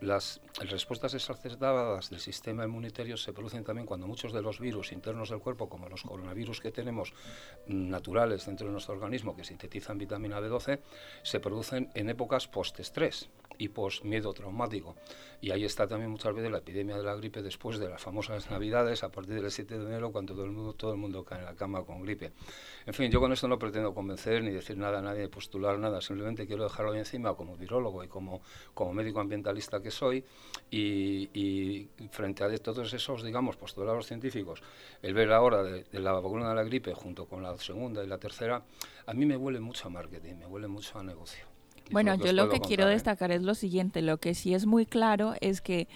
respuestas 0.61 1.13
exacerbadas 1.13 2.09
del 2.09 2.19
sistema 2.19 2.63
inmunitario 2.63 3.17
se 3.17 3.33
producen 3.33 3.63
también 3.63 3.85
cuando 3.85 4.07
muchos 4.07 4.33
de 4.33 4.41
los 4.41 4.59
virus 4.59 4.91
internos 4.91 5.29
del 5.29 5.39
cuerpo, 5.39 5.69
como 5.69 5.89
los 5.89 6.03
coronavirus 6.03 6.61
que 6.61 6.71
tenemos 6.71 7.13
mm, 7.67 7.89
naturales 7.89 8.45
dentro 8.45 8.67
de 8.67 8.73
nuestro 8.73 8.93
organismo, 8.93 9.35
que 9.35 9.43
sintetizan 9.43 9.97
vitamina 9.97 10.39
B12, 10.39 10.79
se 11.23 11.39
producen 11.39 11.89
en 11.93 12.09
épocas 12.09 12.47
post-estrés 12.47 13.29
y 13.57 13.69
post-miedo 13.69 14.33
traumático. 14.33 14.95
Y 15.41 15.51
ahí 15.51 15.63
está 15.63 15.87
también 15.87 16.09
muchas 16.09 16.33
veces 16.33 16.51
la 16.51 16.59
epidemia 16.59 16.97
de 16.97 17.03
la 17.03 17.15
gripe 17.15 17.41
después 17.41 17.77
de 17.77 17.89
las 17.89 18.01
famosas 18.01 18.49
Navidades, 18.49 19.03
a 19.03 19.11
partir 19.11 19.41
del 19.41 19.51
7 19.51 19.77
de 19.77 19.85
enero, 19.85 20.11
cuando 20.11 20.33
todo 20.33 20.45
el 20.45 20.51
mundo, 20.51 20.73
todo 20.73 20.91
el 20.91 20.97
mundo 20.97 21.23
cae 21.23 21.39
en 21.39 21.45
la 21.45 21.55
cama 21.55 21.83
con 21.83 22.01
gripe. 22.01 22.31
En 22.85 22.93
fin, 22.93 23.11
yo 23.11 23.19
con 23.19 23.31
esto 23.31 23.47
no 23.47 23.59
pretendo 23.59 23.93
convencer 23.93 24.43
ni 24.43 24.51
decir 24.51 24.77
nada 24.77 24.99
a 24.99 25.01
nadie, 25.01 25.27
postular 25.27 25.77
nada, 25.77 26.01
simplemente 26.01 26.47
quiero 26.47 26.63
dejarlo 26.63 26.93
ahí 26.93 26.99
encima 26.99 27.35
como 27.35 27.55
virólogo 27.57 28.03
y 28.03 28.07
como, 28.07 28.41
como 28.73 28.93
médico 28.93 29.19
ambientalista 29.19 29.81
que 29.81 29.91
soy, 29.91 30.23
y, 30.71 31.87
frente 32.11 32.43
a 32.43 32.57
todos 32.57 32.93
esos, 32.93 33.23
digamos, 33.23 33.55
postulados 33.57 34.07
científicos, 34.07 34.61
el 35.01 35.13
ver 35.13 35.31
ahora 35.31 35.63
de, 35.63 35.83
de 35.83 35.99
la 35.99 36.13
vacuna 36.13 36.49
de 36.49 36.55
la 36.55 36.63
gripe 36.63 36.93
junto 36.93 37.25
con 37.25 37.43
la 37.43 37.57
segunda 37.57 38.03
y 38.03 38.07
la 38.07 38.17
tercera, 38.17 38.63
a 39.05 39.13
mí 39.13 39.25
me 39.25 39.37
huele 39.37 39.59
mucho 39.59 39.87
a 39.87 39.91
marketing, 39.91 40.35
me 40.35 40.47
huele 40.47 40.67
mucho 40.67 40.97
a 40.97 41.03
negocio. 41.03 41.54
Bueno, 41.91 42.15
yo 42.15 42.33
lo 42.33 42.49
que 42.49 42.59
quiero 42.59 42.87
¿eh? 42.87 42.91
destacar 42.91 43.31
es 43.31 43.43
lo 43.43 43.55
siguiente, 43.55 44.01
lo 44.01 44.17
que 44.17 44.33
sí 44.33 44.53
es 44.53 44.65
muy 44.65 44.85
claro 44.85 45.35
es 45.41 45.61
que 45.61 45.87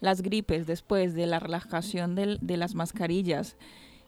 las 0.00 0.22
gripes 0.22 0.66
después 0.66 1.14
de 1.14 1.26
la 1.26 1.40
relajación 1.40 2.14
de 2.14 2.56
las 2.56 2.74
mascarillas 2.74 3.56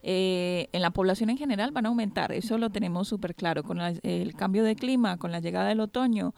eh, 0.02 0.68
en 0.72 0.82
la 0.82 0.90
población 0.90 1.30
en 1.30 1.38
general 1.38 1.72
van 1.72 1.86
a 1.86 1.88
aumentar, 1.88 2.32
eso 2.32 2.58
lo 2.58 2.70
tenemos 2.70 3.08
súper 3.08 3.34
claro, 3.34 3.62
con 3.62 3.80
el 3.80 4.34
cambio 4.34 4.64
de 4.64 4.76
clima, 4.76 5.16
con 5.16 5.32
la 5.32 5.40
llegada 5.40 5.68
del 5.68 5.80
otoño, 5.80 6.34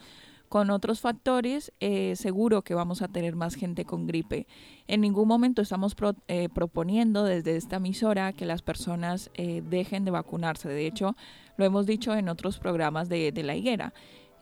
con 0.48 0.70
otros 0.70 1.00
factores, 1.00 1.72
eh, 1.80 2.14
seguro 2.16 2.62
que 2.62 2.74
vamos 2.74 3.02
a 3.02 3.08
tener 3.08 3.36
más 3.36 3.54
gente 3.54 3.84
con 3.84 4.06
gripe. 4.06 4.46
En 4.86 5.00
ningún 5.00 5.26
momento 5.26 5.62
estamos 5.62 5.94
proponiendo 5.94 7.24
desde 7.24 7.56
esta 7.56 7.76
emisora 7.76 8.32
que 8.32 8.46
las 8.46 8.62
personas 8.62 9.30
dejen 9.34 10.04
de 10.04 10.10
vacunarse. 10.10 10.68
De 10.68 10.86
hecho, 10.86 11.16
lo 11.56 11.64
hemos 11.64 11.86
dicho 11.86 12.14
en 12.14 12.28
otros 12.28 12.58
programas 12.58 13.08
de, 13.08 13.32
de 13.32 13.42
la 13.42 13.56
higuera. 13.56 13.94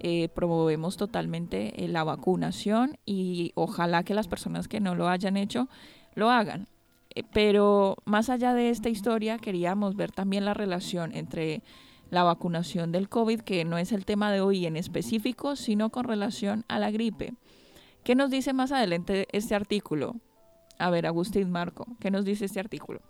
Eh, 0.02 0.30
promovemos 0.34 0.96
totalmente 0.96 1.84
eh, 1.84 1.86
la 1.86 2.04
vacunación 2.04 2.96
y 3.04 3.52
ojalá 3.54 4.02
que 4.02 4.14
las 4.14 4.28
personas 4.28 4.66
que 4.66 4.80
no 4.80 4.94
lo 4.94 5.08
hayan 5.08 5.36
hecho 5.36 5.68
lo 6.14 6.30
hagan. 6.30 6.68
Eh, 7.14 7.22
pero 7.34 7.98
más 8.06 8.30
allá 8.30 8.54
de 8.54 8.70
esta 8.70 8.88
historia, 8.88 9.36
queríamos 9.36 9.96
ver 9.96 10.10
también 10.10 10.46
la 10.46 10.54
relación 10.54 11.14
entre 11.14 11.62
la 12.08 12.22
vacunación 12.22 12.92
del 12.92 13.10
COVID, 13.10 13.40
que 13.42 13.66
no 13.66 13.76
es 13.76 13.92
el 13.92 14.06
tema 14.06 14.32
de 14.32 14.40
hoy 14.40 14.64
en 14.64 14.78
específico, 14.78 15.54
sino 15.54 15.90
con 15.90 16.04
relación 16.04 16.64
a 16.68 16.78
la 16.78 16.90
gripe. 16.90 17.34
¿Qué 18.02 18.14
nos 18.14 18.30
dice 18.30 18.54
más 18.54 18.72
adelante 18.72 19.28
este 19.32 19.54
artículo? 19.54 20.16
A 20.78 20.88
ver, 20.88 21.06
Agustín 21.06 21.50
Marco, 21.50 21.86
¿qué 22.00 22.10
nos 22.10 22.24
dice 22.24 22.46
este 22.46 22.58
artículo? 22.58 23.02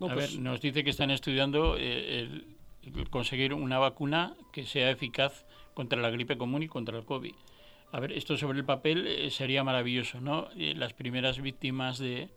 a 0.00 0.06
ver, 0.06 0.14
pues 0.14 0.38
nos 0.38 0.62
dice 0.62 0.82
que 0.82 0.90
están 0.90 1.10
estudiando 1.10 1.76
el, 1.76 2.55
conseguir 3.10 3.54
una 3.54 3.78
vacuna 3.78 4.34
que 4.52 4.64
sea 4.64 4.90
eficaz 4.90 5.44
contra 5.74 6.00
la 6.00 6.10
gripe 6.10 6.38
común 6.38 6.62
y 6.62 6.68
contra 6.68 6.98
el 6.98 7.04
COVID. 7.04 7.34
A 7.92 8.00
ver, 8.00 8.12
esto 8.12 8.36
sobre 8.36 8.58
el 8.58 8.64
papel 8.64 9.06
eh, 9.06 9.30
sería 9.30 9.62
maravilloso, 9.62 10.20
¿no? 10.20 10.48
Eh, 10.56 10.74
las 10.76 10.92
primeras 10.92 11.40
víctimas 11.40 11.98
de, 11.98 12.28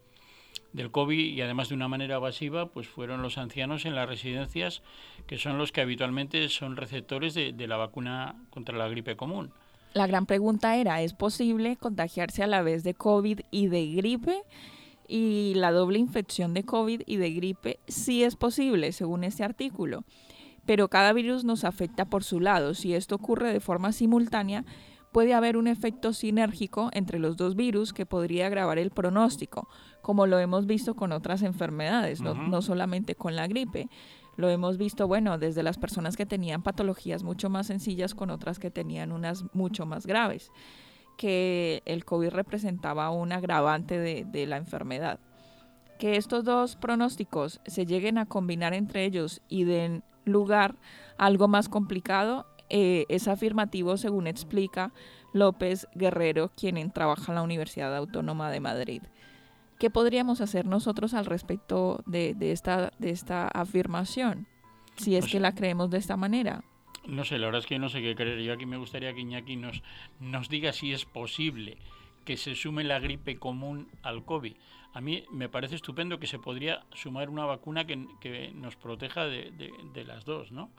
del 0.74 0.92
COVID 0.92 1.18
y 1.18 1.42
además 1.42 1.70
de 1.70 1.76
una 1.76 1.88
manera 1.88 2.16
evasiva, 2.16 2.68
pues 2.68 2.88
fueron 2.88 3.22
los 3.22 3.38
ancianos 3.38 3.86
en 3.86 3.96
las 3.96 4.08
residencias, 4.08 4.82
que 5.26 5.38
son 5.38 5.58
los 5.58 5.72
que 5.72 5.82
habitualmente 5.82 6.48
son 6.50 6.76
receptores 6.76 7.34
de, 7.34 7.54
de 7.54 7.68
la 7.68 7.78
vacuna 7.78 8.36
contra 8.50 8.78
la 8.78 8.88
gripe 8.88 9.16
común. 9.16 9.52
La 9.94 10.06
gran 10.06 10.28
pregunta 10.28 10.76
era, 10.76 11.02
¿es 11.02 11.14
posible 11.14 11.76
contagiarse 11.78 12.44
a 12.44 12.48
la 12.48 12.62
vez 12.62 12.84
de 12.84 12.94
COVID 12.94 13.40
y 13.50 13.68
de 13.68 13.88
gripe? 13.88 14.44
Y 15.08 15.54
la 15.56 15.72
doble 15.72 15.98
infección 15.98 16.54
de 16.54 16.64
COVID 16.64 17.02
y 17.08 17.18
de 17.18 17.32
gripe 17.32 17.80
sí 17.88 18.24
es 18.24 18.36
posible, 18.36 18.92
según 18.92 19.24
este 19.24 19.44
artículo 19.44 20.04
pero 20.70 20.88
cada 20.88 21.14
virus 21.14 21.46
nos 21.46 21.64
afecta 21.64 22.06
por 22.06 22.24
su 22.24 22.40
lado. 22.40 22.76
Si 22.76 22.94
esto 22.94 23.16
ocurre 23.16 23.52
de 23.52 23.60
forma 23.60 23.92
simultánea, 23.92 24.66
puede 25.12 25.34
haber 25.34 25.58
un 25.58 25.66
efecto 25.66 26.14
sinérgico 26.14 26.92
entre 26.94 27.18
los 27.18 27.38
dos 27.38 27.56
virus 27.56 27.92
que 27.92 28.06
podría 28.06 28.46
agravar 28.46 28.78
el 28.78 28.92
pronóstico, 28.92 29.68
como 30.04 30.28
lo 30.28 30.38
hemos 30.38 30.68
visto 30.68 30.94
con 30.94 31.12
otras 31.12 31.42
enfermedades, 31.42 32.22
no, 32.22 32.62
solamente 32.62 33.16
con 33.16 33.36
la 33.36 33.48
gripe. 33.48 33.90
Lo 34.36 34.48
hemos 34.48 34.78
visto, 34.78 35.08
bueno, 35.08 35.40
desde 35.40 35.64
las 35.64 35.80
personas 35.80 36.16
que 36.16 36.28
tenían 36.28 36.62
patologías 36.62 37.24
mucho 37.24 37.50
más 37.50 37.66
sencillas 37.66 38.14
con 38.14 38.30
otras 38.30 38.60
que 38.60 38.70
tenían 38.70 39.12
unas 39.12 39.46
mucho 39.56 39.88
más 39.88 40.06
graves, 40.06 40.52
que 41.18 41.82
el 41.86 42.06
COVID 42.06 42.30
representaba 42.30 43.10
un 43.10 43.32
agravante 43.32 43.98
de, 43.98 44.24
de 44.24 44.46
la 44.46 44.58
enfermedad. 44.58 45.20
Que 45.98 46.16
estos 46.16 46.44
dos 46.44 46.76
pronósticos 46.76 47.60
se 47.66 47.88
lleguen 47.88 48.20
a 48.20 48.28
combinar 48.28 48.76
entre 48.76 49.04
ellos 49.04 49.42
y 49.50 49.64
den 49.64 50.04
lugar 50.26 50.76
algo 51.18 51.48
más 51.48 51.70
complicado 51.70 52.46
eh, 52.70 53.06
es 53.10 53.28
afirmativo 53.28 53.98
según 53.98 54.28
explica 54.28 54.92
López 55.34 55.88
Guerrero, 55.96 56.52
quien 56.56 56.92
trabaja 56.92 57.32
en 57.32 57.36
la 57.36 57.42
Universidad 57.42 57.96
Autónoma 57.96 58.52
de 58.52 58.60
Madrid. 58.60 59.02
¿Qué 59.80 59.90
podríamos 59.90 60.42
hacer 60.42 60.66
nosotros 60.66 61.14
al 61.14 61.26
respecto 61.26 62.04
de, 62.06 62.36
esta, 62.40 62.92
de 63.00 63.12
esta 63.12 63.48
afirmación, 63.48 64.48
si 64.98 65.16
es 65.16 65.26
que 65.26 65.40
la 65.40 65.56
creemos 65.56 65.90
de 65.90 65.98
esta 65.98 66.18
manera? 66.18 66.64
No 67.08 67.24
sé, 67.24 67.40
la 67.40 67.48
verdad 67.48 67.62
es 67.62 67.66
que 67.66 67.80
no 67.80 67.90
sé 67.90 68.02
qué 68.02 68.14
creer. 68.14 68.42
Yo 68.42 68.54
aquí 68.54 68.66
me 68.66 68.78
gustaría 68.78 69.14
que 69.14 69.22
Iñaki 69.22 69.56
nos, 69.56 69.82
nos 70.20 70.50
diga 70.50 70.74
si 70.74 70.92
es 70.92 71.06
posible 71.06 71.78
que 72.30 72.38
se 72.38 72.54
sume 72.54 72.84
la 72.84 73.00
gripe 73.00 73.40
común 73.40 73.88
al 74.04 74.24
COVID. 74.24 74.54
A 74.94 75.02
mí 75.02 75.26
me 75.32 75.50
parece 75.50 75.74
estupendo 75.74 76.20
que 76.20 76.28
se 76.28 76.38
podría 76.38 76.84
sumar 76.94 77.28
una 77.28 77.44
vacuna 77.44 77.88
que, 77.88 78.06
que 78.22 78.52
nos 78.54 78.76
proteja 78.76 79.26
de, 79.26 79.52
de, 79.96 80.04
las 80.04 80.26
dos, 80.26 80.52
¿no? 80.52 80.70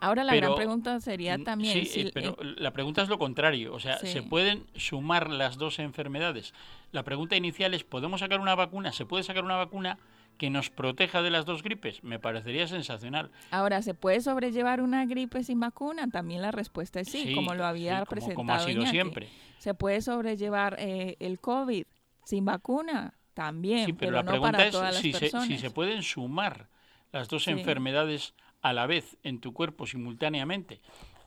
Ahora 0.00 0.24
la 0.24 0.34
gran 0.34 0.54
pregunta 0.54 0.98
sería 1.00 1.36
también... 1.44 1.84
Sí, 1.84 2.00
eh, 2.00 2.10
pero 2.14 2.38
la 2.40 2.70
pregunta 2.70 3.02
es 3.02 3.10
lo 3.10 3.18
contrario. 3.18 3.74
O 3.74 3.80
sea, 3.80 3.98
¿se 3.98 4.22
pueden 4.22 4.64
sumar 4.76 5.28
las 5.28 5.58
dos 5.58 5.78
enfermedades? 5.78 6.54
La 6.90 7.02
pregunta 7.02 7.36
inicial 7.36 7.74
es, 7.74 7.84
¿podemos 7.84 8.20
sacar 8.20 8.40
una 8.40 8.54
vacuna? 8.54 8.90
¿Se 8.92 9.04
puede 9.04 9.24
sacar 9.24 9.44
una 9.44 9.56
vacuna 9.56 9.98
que 10.38 10.50
nos 10.50 10.70
proteja 10.70 11.20
de 11.20 11.30
las 11.30 11.44
dos 11.44 11.62
gripes? 11.62 12.02
Me 12.02 12.18
parecería 12.18 12.66
sensacional. 12.66 13.30
Ahora, 13.50 13.82
¿se 13.82 13.94
puede 13.94 14.20
sobrellevar 14.20 14.80
una 14.80 15.04
gripe 15.04 15.42
sin 15.44 15.60
vacuna? 15.60 16.08
También 16.08 16.40
la 16.40 16.52
respuesta 16.52 17.00
es 17.00 17.10
sí, 17.10 17.34
como 17.34 17.54
lo 17.54 17.66
había 17.66 18.04
presentado. 18.06 18.36
Como 18.36 18.52
ha 18.52 18.60
sido 18.60 18.86
siempre. 18.86 19.28
¿Se 19.58 19.74
puede 19.74 20.00
sobrellevar 20.00 20.76
eh, 20.78 21.16
el 21.18 21.40
COVID 21.40 21.84
sin 22.24 22.44
vacuna? 22.44 23.14
También, 23.34 23.96
pero, 23.96 24.12
la 24.12 24.22
no 24.22 24.40
para 24.40 24.70
todas 24.70 24.94
las 24.94 25.02
si. 25.02 25.12
Se, 25.12 25.28
si 25.28 25.58
se 25.58 25.70
pueden 25.70 26.02
sumar 26.02 26.68
las 27.12 27.28
dos 27.28 27.46
enfermedades 27.48 28.34
a 28.62 28.72
la 28.72 28.86
vez 28.86 29.16
en 29.22 29.40
tu 29.40 29.52
cuerpo 29.52 29.86
simultáneamente. 29.86 30.80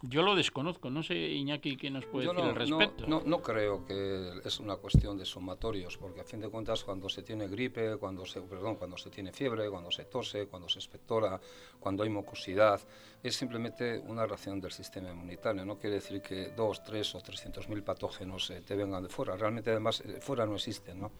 Yo 0.03 0.23
lo 0.23 0.35
desconozco, 0.35 0.89
no 0.89 1.03
sé, 1.03 1.15
Iñaki, 1.15 1.77
qué 1.77 1.91
nos 1.91 2.05
puede 2.05 2.27
decir 2.27 2.43
al 2.43 2.55
respecto. 2.55 3.05
No, 3.07 3.21
no, 3.23 3.41
creo 3.41 3.85
que 3.85 4.41
es 4.43 4.59
una 4.59 4.75
cuestión 4.77 5.17
de 5.17 5.25
sumatorios, 5.25 5.97
porque 5.97 6.21
a 6.21 6.23
fin 6.23 6.41
de 6.41 6.49
cuentas 6.49 6.83
cuando 6.83 7.07
se 7.07 7.21
tiene 7.21 7.47
gripe, 7.47 7.97
cuando 7.97 8.25
se, 8.25 8.41
perdón, 8.41 8.75
cuando 8.75 8.97
se 8.97 9.11
tiene 9.11 9.31
fiebre, 9.31 9.69
cuando 9.69 9.91
se 9.91 10.05
tose, 10.05 10.47
cuando 10.47 10.67
se 10.67 10.79
espectora, 10.79 11.39
cuando 11.79 12.03
hay 12.03 12.09
mucosidad, 12.09 12.81
es 13.21 13.35
simplemente 13.35 13.99
una 13.99 14.25
reacción 14.25 14.59
del 14.59 14.71
sistema 14.71 15.11
inmunitario. 15.11 15.63
No 15.65 15.77
quiere 15.77 15.97
decir 15.97 16.21
que 16.21 16.49
dos, 16.49 16.83
tres 16.83 17.13
o 17.13 17.21
trescientos 17.21 17.69
mil 17.69 17.83
patógenos 17.83 18.49
eh, 18.49 18.61
te 18.65 18.75
vengan 18.75 19.03
de 19.03 19.09
fuera. 19.09 19.37
Realmente 19.37 19.69
además 19.69 20.01
eh, 20.01 20.19
fuera 20.19 20.45
no 20.45 20.55
existen, 20.55 20.99
¿no? 20.99 21.11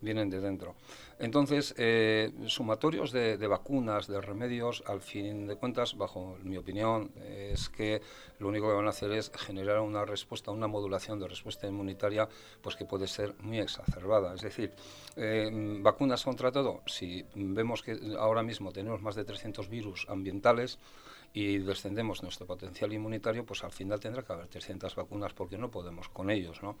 vienen 0.00 0.30
de 0.30 0.40
dentro. 0.40 0.74
Entonces, 1.18 1.74
eh, 1.76 2.32
sumatorios 2.46 3.12
de, 3.12 3.36
vacunas, 3.46 4.06
de 4.06 4.20
remedios, 4.20 4.82
al 4.86 5.00
fin 5.00 5.46
de 5.46 5.56
cuentas, 5.56 5.96
bajo 5.96 6.38
mi 6.42 6.56
opinión, 6.56 7.10
es 7.22 7.68
que 7.68 8.00
lo 8.40 8.48
único 8.48 8.68
que 8.68 8.74
van 8.74 8.86
a 8.86 8.90
hacer 8.90 9.12
es 9.12 9.30
generar 9.36 9.80
una 9.80 10.04
respuesta, 10.04 10.50
una 10.50 10.66
modulación 10.66 11.18
de 11.20 11.28
respuesta 11.28 11.66
inmunitaria, 11.66 12.28
pues 12.60 12.74
que 12.74 12.84
puede 12.84 13.06
ser 13.06 13.34
muy 13.40 13.60
exacerbada. 13.60 14.34
Es 14.34 14.40
decir, 14.40 14.72
eh, 15.16 15.78
vacunas 15.80 16.24
contra 16.24 16.50
todo. 16.50 16.82
Si 16.86 17.24
vemos 17.34 17.82
que 17.82 17.98
ahora 18.18 18.42
mismo 18.42 18.72
tenemos 18.72 19.02
más 19.02 19.14
de 19.14 19.24
300 19.24 19.68
virus 19.68 20.06
ambientales, 20.08 20.78
y 21.32 21.58
descendemos 21.58 22.24
nuestro 22.24 22.44
potencial 22.44 22.92
inmunitario, 22.92 23.46
pues 23.46 23.62
al 23.62 23.70
final 23.70 24.00
tendrá 24.00 24.24
que 24.24 24.32
haber 24.32 24.48
300 24.48 24.96
vacunas 24.96 25.32
porque 25.32 25.56
no 25.56 25.70
podemos 25.70 26.08
con 26.08 26.28
ellos. 26.28 26.60
¿no? 26.60 26.76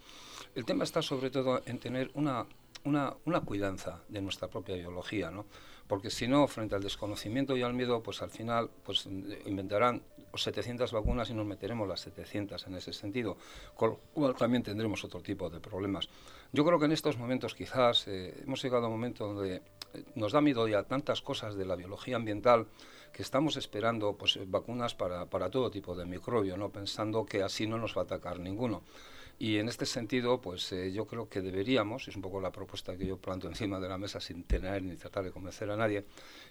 El 0.56 0.64
tema 0.64 0.82
está 0.82 1.02
sobre 1.02 1.30
todo 1.30 1.62
en 1.66 1.78
tener 1.78 2.10
una 2.14 2.46
una, 2.84 3.14
una 3.24 3.40
cuidanza 3.40 4.00
de 4.08 4.20
nuestra 4.20 4.48
propia 4.48 4.76
biología, 4.76 5.30
¿no? 5.30 5.46
Porque 5.90 6.08
si 6.08 6.28
no, 6.28 6.46
frente 6.46 6.76
al 6.76 6.84
desconocimiento 6.84 7.56
y 7.56 7.62
al 7.62 7.74
miedo, 7.74 8.00
pues 8.00 8.22
al 8.22 8.30
final 8.30 8.70
pues, 8.84 9.06
inventarán 9.44 10.02
700 10.32 10.92
vacunas 10.92 11.28
y 11.30 11.34
nos 11.34 11.44
meteremos 11.44 11.88
las 11.88 11.98
700 12.02 12.64
en 12.68 12.76
ese 12.76 12.92
sentido, 12.92 13.36
con 13.74 13.90
lo 13.90 13.96
cual 14.14 14.36
también 14.36 14.62
tendremos 14.62 15.02
otro 15.02 15.20
tipo 15.20 15.50
de 15.50 15.58
problemas. 15.58 16.08
Yo 16.52 16.64
creo 16.64 16.78
que 16.78 16.84
en 16.84 16.92
estos 16.92 17.18
momentos 17.18 17.56
quizás 17.56 18.06
eh, 18.06 18.40
hemos 18.44 18.62
llegado 18.62 18.84
a 18.84 18.86
un 18.86 18.94
momento 18.94 19.26
donde 19.26 19.56
eh, 19.56 20.04
nos 20.14 20.30
da 20.30 20.40
miedo 20.40 20.68
ya 20.68 20.84
tantas 20.84 21.22
cosas 21.22 21.56
de 21.56 21.64
la 21.64 21.74
biología 21.74 22.14
ambiental 22.14 22.68
que 23.12 23.22
estamos 23.22 23.56
esperando 23.56 24.12
pues, 24.12 24.38
vacunas 24.46 24.94
para, 24.94 25.26
para 25.26 25.50
todo 25.50 25.72
tipo 25.72 25.96
de 25.96 26.06
microbio, 26.06 26.56
¿no? 26.56 26.70
pensando 26.70 27.26
que 27.26 27.42
así 27.42 27.66
no 27.66 27.78
nos 27.78 27.96
va 27.96 28.02
a 28.02 28.04
atacar 28.04 28.38
ninguno. 28.38 28.84
Y 29.42 29.56
en 29.56 29.70
este 29.70 29.86
sentido, 29.86 30.38
pues 30.42 30.70
eh, 30.72 30.92
yo 30.92 31.06
creo 31.06 31.30
que 31.30 31.40
deberíamos, 31.40 32.06
es 32.06 32.14
un 32.14 32.20
poco 32.20 32.42
la 32.42 32.52
propuesta 32.52 32.94
que 32.98 33.06
yo 33.06 33.16
planto 33.16 33.48
encima 33.48 33.80
de 33.80 33.88
la 33.88 33.96
mesa 33.96 34.20
sin 34.20 34.44
tener 34.44 34.82
ni 34.82 34.96
tratar 34.96 35.24
de 35.24 35.32
convencer 35.32 35.70
a 35.70 35.76
nadie, 35.78 36.04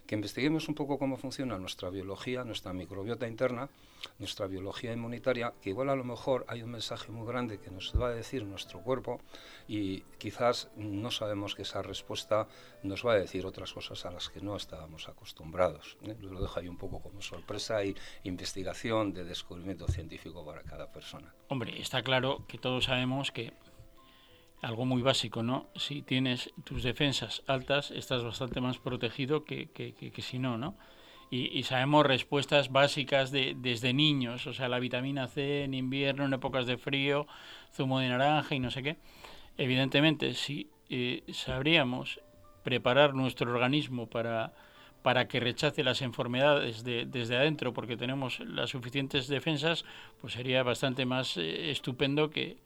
que 0.07 0.15
investiguemos 0.15 0.67
un 0.67 0.73
poco 0.73 0.97
cómo 0.97 1.15
funciona 1.15 1.59
nuestra 1.59 1.91
biología, 1.91 2.43
nuestra 2.43 2.73
microbiota 2.73 3.27
interna, 3.27 3.69
nuestra 4.17 4.47
biología 4.47 4.91
inmunitaria, 4.91 5.53
que 5.61 5.69
igual 5.69 5.89
a 5.89 5.95
lo 5.95 6.03
mejor 6.03 6.45
hay 6.47 6.63
un 6.63 6.71
mensaje 6.71 7.11
muy 7.11 7.27
grande 7.27 7.59
que 7.59 7.69
nos 7.69 7.93
va 7.93 8.07
a 8.07 8.11
decir 8.11 8.43
nuestro 8.43 8.81
cuerpo 8.81 9.21
y 9.67 10.01
quizás 10.17 10.71
no 10.75 11.11
sabemos 11.11 11.53
que 11.53 11.61
esa 11.61 11.83
respuesta 11.83 12.47
nos 12.81 13.05
va 13.05 13.13
a 13.13 13.19
decir 13.19 13.45
otras 13.45 13.71
cosas 13.71 14.03
a 14.05 14.11
las 14.11 14.29
que 14.29 14.41
no 14.41 14.55
estábamos 14.55 15.07
acostumbrados. 15.07 15.95
¿eh? 16.01 16.15
Lo 16.21 16.41
dejo 16.41 16.59
ahí 16.59 16.67
un 16.67 16.77
poco 16.77 17.01
como 17.01 17.21
sorpresa 17.21 17.83
y 17.83 17.95
investigación 18.23 19.13
de 19.13 19.25
descubrimiento 19.25 19.87
científico 19.87 20.43
para 20.43 20.63
cada 20.63 20.91
persona. 20.91 21.35
Hombre, 21.49 21.79
está 21.79 22.01
claro 22.01 22.45
que 22.47 22.57
todos 22.79 22.85
sabemos 22.85 23.31
que 23.33 23.51
algo 24.61 24.85
muy 24.85 25.01
básico, 25.01 25.43
¿no? 25.43 25.67
Si 25.75 26.01
tienes 26.01 26.49
tus 26.63 26.81
defensas 26.81 27.43
altas, 27.45 27.91
estás 27.91 28.23
bastante 28.23 28.61
más 28.61 28.77
protegido 28.77 29.43
que, 29.43 29.69
que, 29.69 29.93
que, 29.93 30.21
si 30.21 30.39
no, 30.39 30.57
¿no? 30.57 30.77
Y, 31.29 31.61
sabemos 31.63 32.05
respuestas 32.05 32.71
básicas 32.71 33.31
de, 33.31 33.53
desde 33.57 33.93
niños, 33.93 34.47
o 34.47 34.53
sea, 34.53 34.69
la 34.69 34.79
vitamina 34.79 35.27
C 35.27 35.65
en 35.65 35.73
invierno, 35.73 36.23
en 36.23 36.31
épocas 36.31 36.67
de 36.67 36.77
frío, 36.77 37.27
zumo 37.73 37.99
de 37.99 38.07
naranja 38.07 38.55
y 38.55 38.59
no 38.59 38.71
sé 38.71 38.81
qué. 38.81 38.95
Evidentemente, 39.57 40.33
si 40.33 40.69
eh, 40.89 41.23
sabríamos 41.33 42.21
preparar 42.63 43.13
nuestro 43.13 43.51
organismo 43.51 44.07
para, 44.07 44.53
para 45.01 45.27
que 45.27 45.41
rechace 45.41 45.83
las 45.83 46.01
enfermedades 46.01 46.85
de, 46.85 47.05
desde 47.05 47.35
adentro, 47.35 47.73
porque 47.73 47.97
tenemos 47.97 48.39
las 48.39 48.69
suficientes 48.69 49.27
defensas, 49.27 49.83
pues 50.21 50.31
sería 50.31 50.63
bastante 50.63 51.05
más 51.05 51.35
eh, 51.35 51.71
estupendo 51.71 52.29
que, 52.29 52.57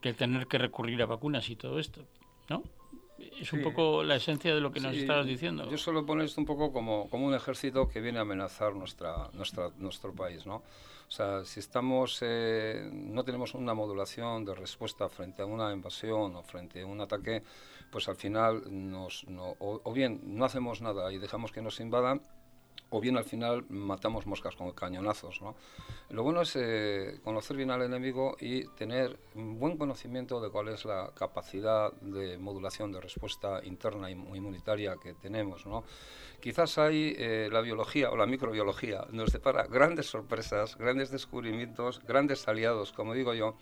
que 0.00 0.12
tener 0.14 0.46
que 0.46 0.58
recurrir 0.58 1.02
a 1.02 1.06
vacunas 1.06 1.48
y 1.50 1.56
todo 1.56 1.78
esto, 1.78 2.04
¿no? 2.48 2.62
Es 3.18 3.52
un 3.52 3.62
poco 3.62 4.02
la 4.02 4.16
esencia 4.16 4.54
de 4.54 4.60
lo 4.60 4.72
que 4.72 4.80
nos 4.80 4.96
estabas 4.96 5.26
diciendo. 5.26 5.70
Yo 5.70 5.76
solo 5.76 6.06
pongo 6.06 6.22
esto 6.22 6.40
un 6.40 6.46
poco 6.46 6.72
como, 6.72 7.08
como 7.10 7.26
un 7.26 7.34
ejército 7.34 7.88
que 7.88 8.00
viene 8.00 8.18
a 8.18 8.22
amenazar 8.22 8.74
nuestra, 8.74 9.28
nuestra, 9.34 9.70
nuestro 9.76 10.14
país, 10.14 10.46
¿no? 10.46 10.56
O 10.56 11.12
sea, 11.12 11.44
si 11.44 11.60
estamos, 11.60 12.20
eh, 12.22 12.88
no 12.92 13.24
tenemos 13.24 13.54
una 13.54 13.74
modulación 13.74 14.44
de 14.44 14.54
respuesta 14.54 15.08
frente 15.08 15.42
a 15.42 15.46
una 15.46 15.72
invasión 15.72 16.36
o 16.36 16.42
frente 16.42 16.82
a 16.82 16.86
un 16.86 17.00
ataque, 17.00 17.42
pues 17.90 18.08
al 18.08 18.16
final 18.16 18.62
nos, 18.70 19.26
no, 19.26 19.56
o 19.58 19.92
bien 19.92 20.20
no 20.24 20.44
hacemos 20.44 20.80
nada 20.80 21.12
y 21.12 21.18
dejamos 21.18 21.50
que 21.52 21.62
nos 21.62 21.80
invadan, 21.80 22.22
o 22.90 23.00
bien 23.00 23.16
al 23.16 23.24
final 23.24 23.64
matamos 23.68 24.26
moscas 24.26 24.56
con 24.56 24.70
cañonazos. 24.72 25.40
¿no? 25.40 25.54
Lo 26.10 26.22
bueno 26.22 26.42
es 26.42 26.56
eh, 26.56 27.20
conocer 27.24 27.56
bien 27.56 27.70
al 27.70 27.82
enemigo 27.82 28.36
y 28.40 28.66
tener 28.68 29.18
un 29.34 29.58
buen 29.58 29.76
conocimiento 29.76 30.40
de 30.40 30.50
cuál 30.50 30.68
es 30.68 30.84
la 30.84 31.10
capacidad 31.14 31.92
de 32.00 32.36
modulación 32.38 32.92
de 32.92 33.00
respuesta 33.00 33.60
interna 33.64 34.10
y 34.10 34.14
inmunitaria 34.14 34.96
que 35.02 35.14
tenemos. 35.14 35.66
¿no? 35.66 35.84
Quizás 36.40 36.78
hay 36.78 37.14
eh, 37.16 37.48
la 37.50 37.60
biología 37.60 38.10
o 38.10 38.16
la 38.16 38.26
microbiología 38.26 39.06
nos 39.10 39.32
depara 39.32 39.66
grandes 39.66 40.06
sorpresas, 40.06 40.76
grandes 40.76 41.10
descubrimientos, 41.10 42.00
grandes 42.06 42.46
aliados, 42.48 42.92
como 42.92 43.14
digo 43.14 43.34
yo, 43.34 43.56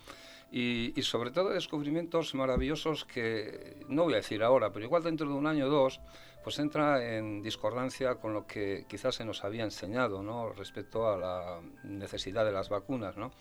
y, 0.51 0.99
y, 0.99 1.03
sobre 1.03 1.31
todo 1.31 1.51
descubrimientos 1.51 2.35
maravillosos 2.35 3.05
que 3.05 3.85
no 3.89 4.05
voy 4.05 4.15
a 4.15 4.17
decir 4.17 4.43
ahora, 4.43 4.73
pero 4.73 4.85
igual 4.85 5.03
dentro 5.03 5.29
de 5.29 5.35
un 5.35 5.47
año 5.47 5.67
o 5.67 5.71
dos 5.71 6.01
pues 6.49 6.59
entra 6.61 7.17
en 7.17 7.43
discordancia 7.43 8.15
con 8.15 8.33
lo 8.33 8.47
que 8.47 8.87
quizás 8.89 9.17
se 9.17 9.25
nos 9.25 9.45
había 9.45 9.65
enseñado 9.65 10.23
¿no? 10.23 10.51
respecto 10.51 11.07
a 11.07 11.19
la 11.19 11.61
necesidad 11.85 12.45
de 12.45 12.53
las 12.53 12.71
vacunas. 12.71 13.19
¿no? 13.19 13.33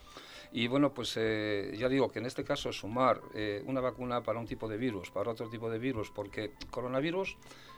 Y 0.51 0.67
bueno, 0.67 0.93
pues 0.93 1.15
eh, 1.15 1.73
ya 1.77 1.89
digo 1.89 2.09
que 2.11 2.19
en 2.19 2.25
este 2.25 2.43
caso 2.43 2.71
sumar 2.73 3.21
eh, 3.33 3.63
una 3.65 3.81
vacuna 3.81 4.21
para 4.23 4.39
un 4.39 4.45
tipo 4.45 4.67
de 4.67 4.75
virus, 4.75 5.11
para 5.11 5.31
otro 5.31 5.49
tipo 5.49 5.69
de 5.69 5.79
virus, 5.79 6.11
porque 6.11 6.51
coronavirus, 6.69 7.37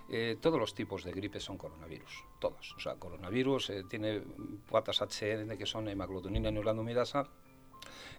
eh, 0.09 0.37
todos 0.41 0.59
los 0.59 0.73
tipos 0.73 1.03
de 1.03 1.11
gripe 1.11 1.39
son 1.39 1.57
coronavirus, 1.57 2.23
todos. 2.39 2.73
O 2.75 2.79
sea, 2.79 2.95
coronavirus 2.95 3.71
tiene 3.87 4.23
patas 4.69 4.99
HN 5.01 5.57
que 5.57 5.65
son 5.65 5.87
hemaglutinina 5.89 6.49
neurandomidasa. 6.49 7.29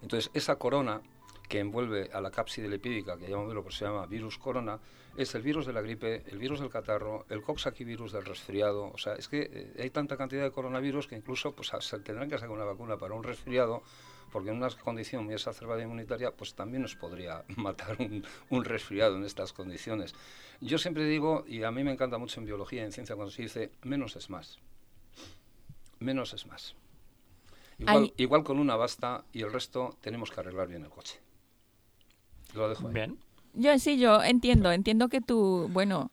Entonces, 0.03 0.31
esa 0.35 0.57
corona 0.57 1.01
que 1.51 1.59
envuelve 1.59 2.09
a 2.13 2.21
la 2.21 2.31
cápside 2.31 2.69
lipídica, 2.69 3.19
que 3.19 3.29
llamamos 3.29 3.53
lo 3.55 3.65
que 3.65 3.73
se 3.73 3.85
llama 3.85 4.07
virus 4.07 4.39
corona, 4.39 4.79
es 5.17 5.35
el 5.35 5.43
virus 5.43 5.67
de 5.67 5.73
la 5.73 5.83
gripe, 5.83 6.23
el 6.29 6.39
virus 6.39 6.61
del 6.61 6.71
catarro, 6.71 7.27
el 7.29 7.43
coxsackie-virus 7.43 8.13
del 8.13 8.25
resfriado. 8.25 8.91
O 8.95 8.99
sea, 8.99 9.15
es 9.15 9.29
que 9.29 9.51
eh, 9.53 9.83
hay 9.83 9.91
tanta 9.91 10.17
cantidad 10.17 10.45
de 10.45 10.53
coronavirus 10.53 11.09
que 11.09 11.17
incluso 11.17 11.53
pues, 11.53 11.73
se 11.81 11.99
tendrán 11.99 12.31
que 12.31 12.37
sacar 12.37 12.51
una 12.51 12.65
vacuna 12.65 12.97
para 12.97 13.15
un 13.15 13.25
resfriado, 13.25 13.83
porque 14.31 14.51
en 14.51 14.59
una 14.59 14.71
condición 14.71 15.25
muy 15.25 15.35
exacerbada 15.35 15.83
inmunitaria, 15.83 16.31
pues 16.31 16.55
también 16.55 16.83
nos 16.83 16.95
podría 16.95 17.45
matar 17.57 17.97
un, 17.99 18.25
un, 18.51 18.65
resfriado 18.65 19.17
en 19.17 19.25
estas 19.25 19.53
condiciones. 19.53 20.15
Yo 20.61 20.79
siempre 20.79 21.05
digo, 21.05 21.45
y 21.49 21.65
a 21.65 21.73
mí 21.73 21.83
me 21.83 21.93
encanta 21.93 22.17
mucho 22.17 22.39
en 22.39 22.47
biología 22.47 22.83
y 22.83 22.85
en 22.85 22.93
ciencia 22.93 23.17
cuando 23.17 23.33
se 23.33 23.43
dice, 23.43 23.73
menos 23.83 24.15
es 24.15 24.31
más. 24.31 24.61
Menos 25.99 26.33
es 26.33 26.47
más. 26.47 26.77
Igual, 27.81 28.13
igual 28.17 28.45
con 28.45 28.59
una 28.59 28.77
basta 28.77 29.25
y 29.33 29.43
el 29.43 29.53
resto 29.53 29.97
tenemos 30.01 30.31
que 30.31 30.41
arreglar 30.41 30.69
bien 30.69 30.85
el 30.85 30.91
coche. 30.91 31.19
Lo 32.55 32.69
dejo 32.69 32.89
Bien. 32.89 33.19
Yo 33.55 33.77
sí, 33.79 33.99
yo 33.99 34.23
entiendo, 34.23 34.71
entiendo 34.71 35.09
que 35.09 35.21
tu, 35.21 35.69
bueno, 35.73 36.13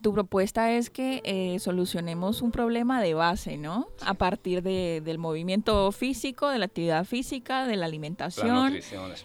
tu 0.00 0.12
propuesta 0.12 0.72
es 0.72 0.90
que 0.90 1.20
eh, 1.24 1.58
solucionemos 1.58 2.42
un 2.42 2.50
problema 2.50 3.00
de 3.02 3.14
base, 3.14 3.58
¿no? 3.58 3.86
A 4.00 4.14
partir 4.14 4.62
de, 4.62 5.02
del 5.04 5.18
movimiento 5.18 5.92
físico, 5.92 6.48
de 6.48 6.58
la 6.58 6.64
actividad 6.64 7.04
física, 7.04 7.66
de 7.66 7.76
la 7.76 7.86
alimentación. 7.86 8.74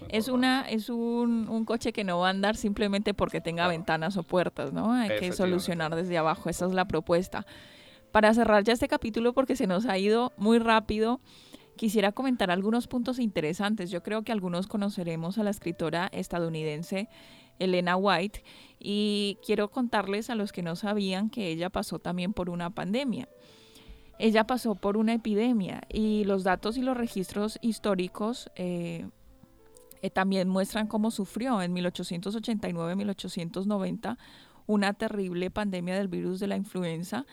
es, 0.10 0.28
una 0.28 0.70
es 0.70 0.90
un, 0.90 1.48
un, 1.48 1.66
coche 1.66 1.94
que 1.94 2.04
no 2.04 2.20
va 2.20 2.28
a 2.28 2.30
andar 2.32 2.58
simplemente 2.58 3.14
porque 3.14 3.42
tenga 3.42 3.68
ventanas 3.68 4.18
o 4.18 4.24
puertas, 4.24 4.74
¿no? 4.74 4.92
Hay 4.92 5.18
que 5.18 5.32
solucionar 5.32 5.96
desde 5.96 6.18
abajo, 6.18 6.50
esa 6.50 6.66
es 6.66 6.74
la 6.74 6.86
propuesta. 6.86 7.46
Para 8.12 8.34
cerrar 8.34 8.64
ya 8.64 8.74
este 8.74 8.88
capítulo 8.88 9.34
porque 9.34 9.56
se 9.56 9.66
nos 9.66 9.86
ha 9.86 9.98
ido 9.98 10.34
muy 10.36 10.60
rápido, 10.60 11.22
quisiera 11.80 12.12
comentar 12.12 12.52
algunos 12.52 12.88
puntos 12.88 13.20
interesantes. 13.20 13.90
Yo 13.90 14.04
creo 14.04 14.24
que 14.24 14.34
algunos 14.34 14.68
conoceremos 14.68 15.38
a 15.38 15.44
la 15.44 15.50
escritora 15.50 16.10
estadounidense 16.12 17.08
Elena 17.58 17.96
White 17.96 18.44
y 18.80 19.38
quiero 19.46 19.72
contarles 19.72 20.30
a 20.30 20.36
los 20.36 20.52
que 20.52 20.62
no 20.62 20.76
sabían 20.76 21.30
que 21.30 21.48
ella 21.48 21.70
pasó 21.70 21.98
también 21.98 22.34
por 22.34 22.50
una 22.50 22.70
pandemia. 22.70 23.30
Ella 24.18 24.46
pasó 24.46 24.76
por 24.76 24.98
una 24.98 25.14
epidemia 25.14 25.84
y 25.88 26.26
los 26.26 26.44
datos 26.44 26.76
y 26.76 26.82
los 26.82 26.98
registros 26.98 27.58
históricos 27.62 28.52
eh, 28.58 29.08
eh, 30.02 30.10
también 30.10 30.50
muestran 30.50 30.86
cómo 30.86 31.12
sufrió 31.12 31.62
en 31.62 31.74
1889-1890 31.74 34.18
una 34.68 34.94
terrible 34.96 35.50
pandemia 35.50 35.96
del 35.96 36.10
virus 36.10 36.42
de 36.42 36.48
la 36.48 36.58
influenza 36.58 37.26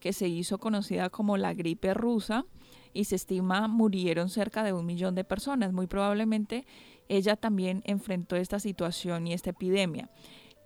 que 0.00 0.12
se 0.12 0.28
hizo 0.28 0.58
conocida 0.58 1.10
como 1.10 1.36
la 1.36 1.54
gripe 1.54 1.94
rusa 1.94 2.46
y 2.92 3.04
se 3.04 3.16
estima 3.16 3.68
murieron 3.68 4.28
cerca 4.28 4.62
de 4.64 4.72
un 4.72 4.86
millón 4.86 5.14
de 5.14 5.24
personas. 5.24 5.72
Muy 5.72 5.86
probablemente 5.86 6.66
ella 7.08 7.36
también 7.36 7.82
enfrentó 7.84 8.36
esta 8.36 8.58
situación 8.58 9.26
y 9.26 9.32
esta 9.32 9.50
epidemia. 9.50 10.10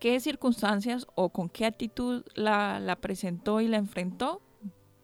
¿Qué 0.01 0.20
circunstancias 0.20 1.07
o 1.14 1.31
con 1.31 1.49
qué 1.49 1.66
actitud 1.66 2.25
la, 2.35 2.81
la 2.81 2.97
presentó 2.97 3.61
y 3.61 3.68
la 3.68 3.77
enfrentó? 3.77 4.42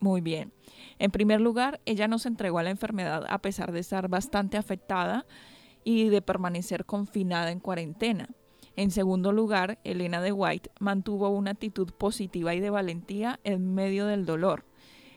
Muy 0.00 0.20
bien. 0.20 0.52
En 0.98 1.10
primer 1.10 1.40
lugar, 1.40 1.80
ella 1.84 2.08
no 2.08 2.18
se 2.18 2.28
entregó 2.28 2.58
a 2.58 2.62
la 2.62 2.70
enfermedad 2.70 3.24
a 3.28 3.38
pesar 3.40 3.72
de 3.72 3.80
estar 3.80 4.08
bastante 4.08 4.56
afectada 4.56 5.26
y 5.84 6.08
de 6.08 6.22
permanecer 6.22 6.84
confinada 6.84 7.50
en 7.50 7.60
cuarentena. 7.60 8.28
En 8.76 8.90
segundo 8.90 9.32
lugar, 9.32 9.78
Elena 9.84 10.20
de 10.20 10.32
White 10.32 10.70
mantuvo 10.78 11.28
una 11.30 11.50
actitud 11.50 11.92
positiva 11.92 12.54
y 12.54 12.60
de 12.60 12.70
valentía 12.70 13.40
en 13.44 13.74
medio 13.74 14.06
del 14.06 14.24
dolor. 14.24 14.64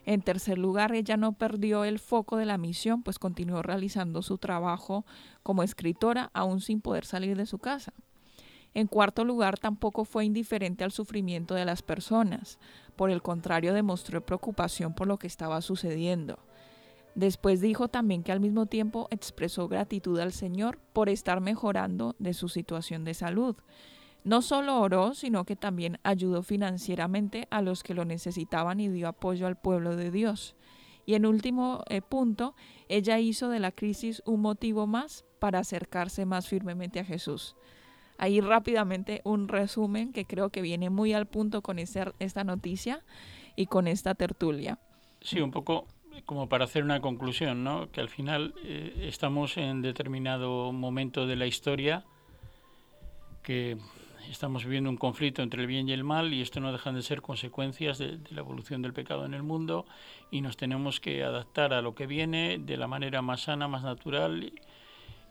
En 0.05 0.21
tercer 0.21 0.57
lugar, 0.57 0.93
ella 0.93 1.15
no 1.15 1.33
perdió 1.33 1.85
el 1.85 1.99
foco 1.99 2.35
de 2.35 2.45
la 2.45 2.57
misión, 2.57 3.03
pues 3.03 3.19
continuó 3.19 3.61
realizando 3.61 4.21
su 4.21 4.37
trabajo 4.37 5.05
como 5.43 5.63
escritora 5.63 6.29
aún 6.33 6.59
sin 6.59 6.81
poder 6.81 7.05
salir 7.05 7.37
de 7.37 7.45
su 7.45 7.57
casa. 7.57 7.93
En 8.73 8.87
cuarto 8.87 9.23
lugar, 9.23 9.59
tampoco 9.59 10.03
fue 10.03 10.25
indiferente 10.25 10.83
al 10.83 10.91
sufrimiento 10.91 11.53
de 11.53 11.63
las 11.63 11.83
personas. 11.83 12.59
Por 12.95 13.11
el 13.11 13.21
contrario, 13.21 13.73
demostró 13.73 14.25
preocupación 14.25 14.93
por 14.93 15.07
lo 15.07 15.17
que 15.19 15.27
estaba 15.27 15.61
sucediendo. 15.61 16.39
Después 17.15 17.61
dijo 17.61 17.87
también 17.89 18.23
que 18.23 18.31
al 18.31 18.39
mismo 18.39 18.65
tiempo 18.65 19.07
expresó 19.11 19.67
gratitud 19.67 20.19
al 20.19 20.31
Señor 20.31 20.79
por 20.93 21.09
estar 21.09 21.41
mejorando 21.41 22.15
de 22.17 22.33
su 22.33 22.49
situación 22.49 23.03
de 23.03 23.13
salud. 23.13 23.55
No 24.23 24.41
solo 24.41 24.79
oró, 24.79 25.13
sino 25.13 25.43
que 25.43 25.55
también 25.55 25.99
ayudó 26.03 26.43
financieramente 26.43 27.47
a 27.51 27.61
los 27.61 27.83
que 27.83 27.93
lo 27.93 28.05
necesitaban 28.05 28.79
y 28.79 28.87
dio 28.87 29.07
apoyo 29.09 29.47
al 29.47 29.57
pueblo 29.57 29.95
de 29.95 30.11
Dios. 30.11 30.55
Y 31.05 31.15
en 31.15 31.25
último 31.25 31.83
eh, 31.89 32.01
punto, 32.01 32.55
ella 32.87 33.19
hizo 33.19 33.49
de 33.49 33.59
la 33.59 33.71
crisis 33.71 34.23
un 34.25 34.41
motivo 34.41 34.87
más 34.87 35.25
para 35.39 35.59
acercarse 35.59 36.25
más 36.25 36.47
firmemente 36.47 37.01
a 37.01 37.05
Jesús. 37.05 37.55
Ahí 38.17 38.39
rápidamente 38.39 39.21
un 39.25 39.49
resumen 39.49 40.13
que 40.13 40.25
creo 40.25 40.49
que 40.49 40.61
viene 40.61 40.89
muy 40.89 41.13
al 41.13 41.25
punto 41.25 41.61
con 41.61 41.77
esta 41.77 42.43
noticia 42.45 43.03
y 43.57 43.65
con 43.65 43.87
esta 43.87 44.15
tertulia. 44.15 44.79
Sí, 45.19 45.41
un 45.41 45.51
poco 45.51 45.87
como 46.25 46.49
para 46.49 46.65
hacer 46.65 46.83
una 46.83 47.01
conclusión, 47.01 47.63
¿no? 47.63 47.91
Que 47.91 48.01
al 48.01 48.09
final 48.09 48.53
eh, 48.63 49.07
estamos 49.07 49.57
en 49.57 49.81
determinado 49.81 50.71
momento 50.71 51.27
de 51.27 51.35
la 51.35 51.45
historia 51.45 52.05
que 53.41 53.77
estamos 54.29 54.63
viviendo 54.63 54.89
un 54.89 54.97
conflicto 54.97 55.41
entre 55.41 55.61
el 55.61 55.67
bien 55.67 55.89
y 55.89 55.93
el 55.93 56.03
mal 56.03 56.33
y 56.33 56.41
esto 56.41 56.59
no 56.59 56.71
dejan 56.71 56.95
de 56.95 57.01
ser 57.01 57.21
consecuencias 57.21 57.97
de, 57.97 58.19
la 58.29 58.39
evolución 58.39 58.81
del 58.81 58.93
pecado 58.93 59.25
en 59.25 59.33
el 59.33 59.43
mundo 59.43 59.85
y 60.31 60.41
nos 60.41 60.57
tenemos 60.57 60.99
que 60.99 61.23
adaptar 61.23 61.73
a 61.73 61.81
lo 61.81 61.93
que 61.93 62.07
viene 62.07 62.57
de 62.59 62.77
la 62.77 62.87
manera 62.87 63.21
más 63.21 63.41
sana, 63.41 63.67
más 63.67 63.83
natural 63.83 64.51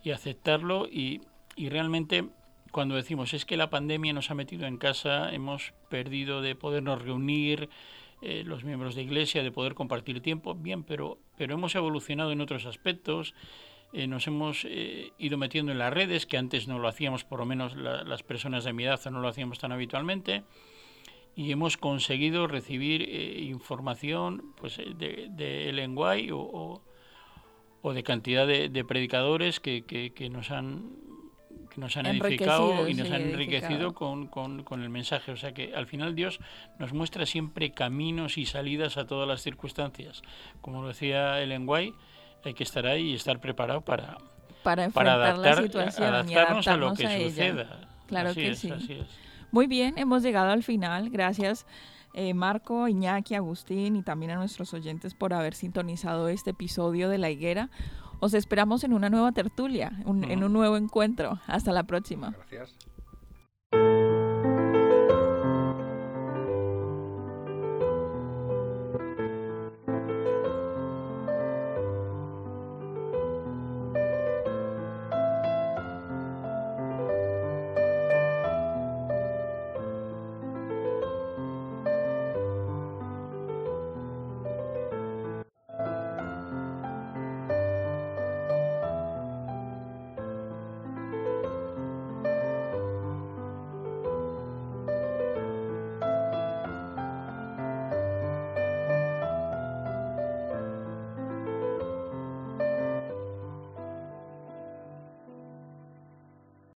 y, 0.05 0.11
aceptarlo 0.11 0.89
y, 0.89 1.21
y 1.55 1.69
realmente 1.69 2.29
cuando 2.73 2.97
decimos 2.97 3.35
es 3.35 3.45
que 3.45 3.57
la 3.57 3.71
pandemia 3.71 4.13
nos 4.13 4.31
ha 4.31 4.35
metido 4.35 4.67
en 4.67 4.79
casa, 4.79 5.33
hemos 5.33 5.73
perdido 5.89 6.43
de 6.43 6.57
podernos 6.57 7.01
reunir, 7.03 7.69
eh, 8.23 8.45
los 8.47 8.63
miembros 8.63 8.95
de 8.95 9.03
iglesia, 9.03 9.43
de 9.43 9.51
poder 9.51 9.75
compartir 9.75 10.21
tiempo, 10.21 10.55
bien, 10.55 10.85
pero, 10.85 11.19
pero 11.37 11.55
hemos 11.55 11.75
evolucionado 11.75 12.31
en 12.31 12.41
otros 12.41 12.67
aspectos, 12.67 13.35
eh, 13.93 14.07
nos 14.07 14.29
hemos 14.29 14.65
eh, 14.65 15.13
ido 15.19 15.37
metiendo 15.39 15.73
en 15.73 15.79
las 15.79 15.93
redes, 15.93 16.25
que 16.25 16.39
antes 16.39 16.69
no 16.69 16.79
lo 16.79 16.87
hacíamos, 16.87 17.25
por 17.25 17.41
lo 17.41 17.47
menos 17.47 17.75
las 17.77 18.23
personas 18.23 18.63
de 18.63 18.73
mi 18.73 18.85
edad 18.85 19.01
no 19.11 19.21
lo 19.21 19.27
hacíamos 19.27 19.59
tan 19.59 19.73
habitualmente, 19.73 20.45
y 21.35 21.51
hemos 21.51 21.77
conseguido 21.77 22.47
recibir 22.47 23.03
información 23.03 24.55
pues, 24.57 24.77
de, 24.77 25.29
de 25.31 25.73
lenguaje 25.73 26.31
o, 26.31 26.81
o, 27.83 27.93
de 27.93 28.03
cantidad 28.05 28.47
de, 28.47 28.69
de 28.69 28.85
predicadores 28.85 29.59
que, 29.59 29.85
que, 29.85 30.13
que 30.13 30.31
nos 30.31 30.51
han 30.51 31.12
que 31.73 31.81
nos 31.81 31.97
han 31.97 32.07
edificado 32.07 32.89
y 32.89 32.95
nos 32.95 33.11
han 33.11 33.23
enriquecido 33.23 33.95
con, 33.95 34.27
con, 34.27 34.83
el 34.83 34.91
mensaje. 34.91 35.33
O 35.33 35.37
sea 35.37 35.53
que 35.53 35.75
al 35.75 35.87
final 35.87 36.15
Dios 36.15 36.39
nos 36.79 36.93
muestra 36.93 37.25
siempre 37.25 37.73
caminos 37.73 38.37
y 38.39 38.47
salidas 38.47 38.97
a 38.97 39.07
todas 39.07 39.27
las 39.27 39.43
circunstancias. 39.43 40.23
Como 40.61 40.83
lo 40.83 40.89
decía 40.89 41.41
Ellen 41.41 41.65
White, 41.67 41.97
hay 42.45 42.55
que 42.55 42.65
estar 42.65 42.87
ahí 42.87 43.11
y 43.11 43.15
estar 43.15 43.41
preparado 43.41 43.81
para, 43.81 44.19
para, 44.63 44.85
adaptar, 44.85 45.57
la 45.57 45.63
situación 45.63 46.09
adaptarnos, 46.09 46.69
a 46.69 46.77
lo 46.77 46.95
que 46.95 47.31
suceda. 47.31 47.89
Claro 48.07 48.35
que 48.35 48.55
sí. 48.55 48.73
Muy 49.51 49.67
bien, 49.67 49.97
hemos 49.97 50.23
llegado 50.23 50.51
al 50.51 50.63
final. 50.63 51.11
Gracias. 51.11 51.67
Eh, 52.15 52.35
Marco, 52.35 52.89
Iñaki, 52.89 53.35
Agustín 53.35 53.97
y 53.97 54.03
también 54.03 54.33
a 54.33 54.37
nuestros 54.37 54.75
oyentes 54.75 55.15
por 55.15 55.33
haber 55.33 55.55
sintonizado 55.55 56.29
este 56.29 56.51
episodio 56.51 57.09
de 57.09 57.17
La 57.17 57.31
Higuera. 57.31 57.71
Os 58.25 58.35
esperamos 58.35 58.85
en 58.85 58.93
una 58.93 59.11
nueva 59.11 59.33
tertulia, 59.33 59.91
en 60.07 60.45
un 60.45 60.53
nuevo 60.53 60.77
encuentro. 60.77 61.41
Hasta 61.49 61.73
la 61.73 61.83
próxima. 61.83 62.31
Gracias. 62.31 62.73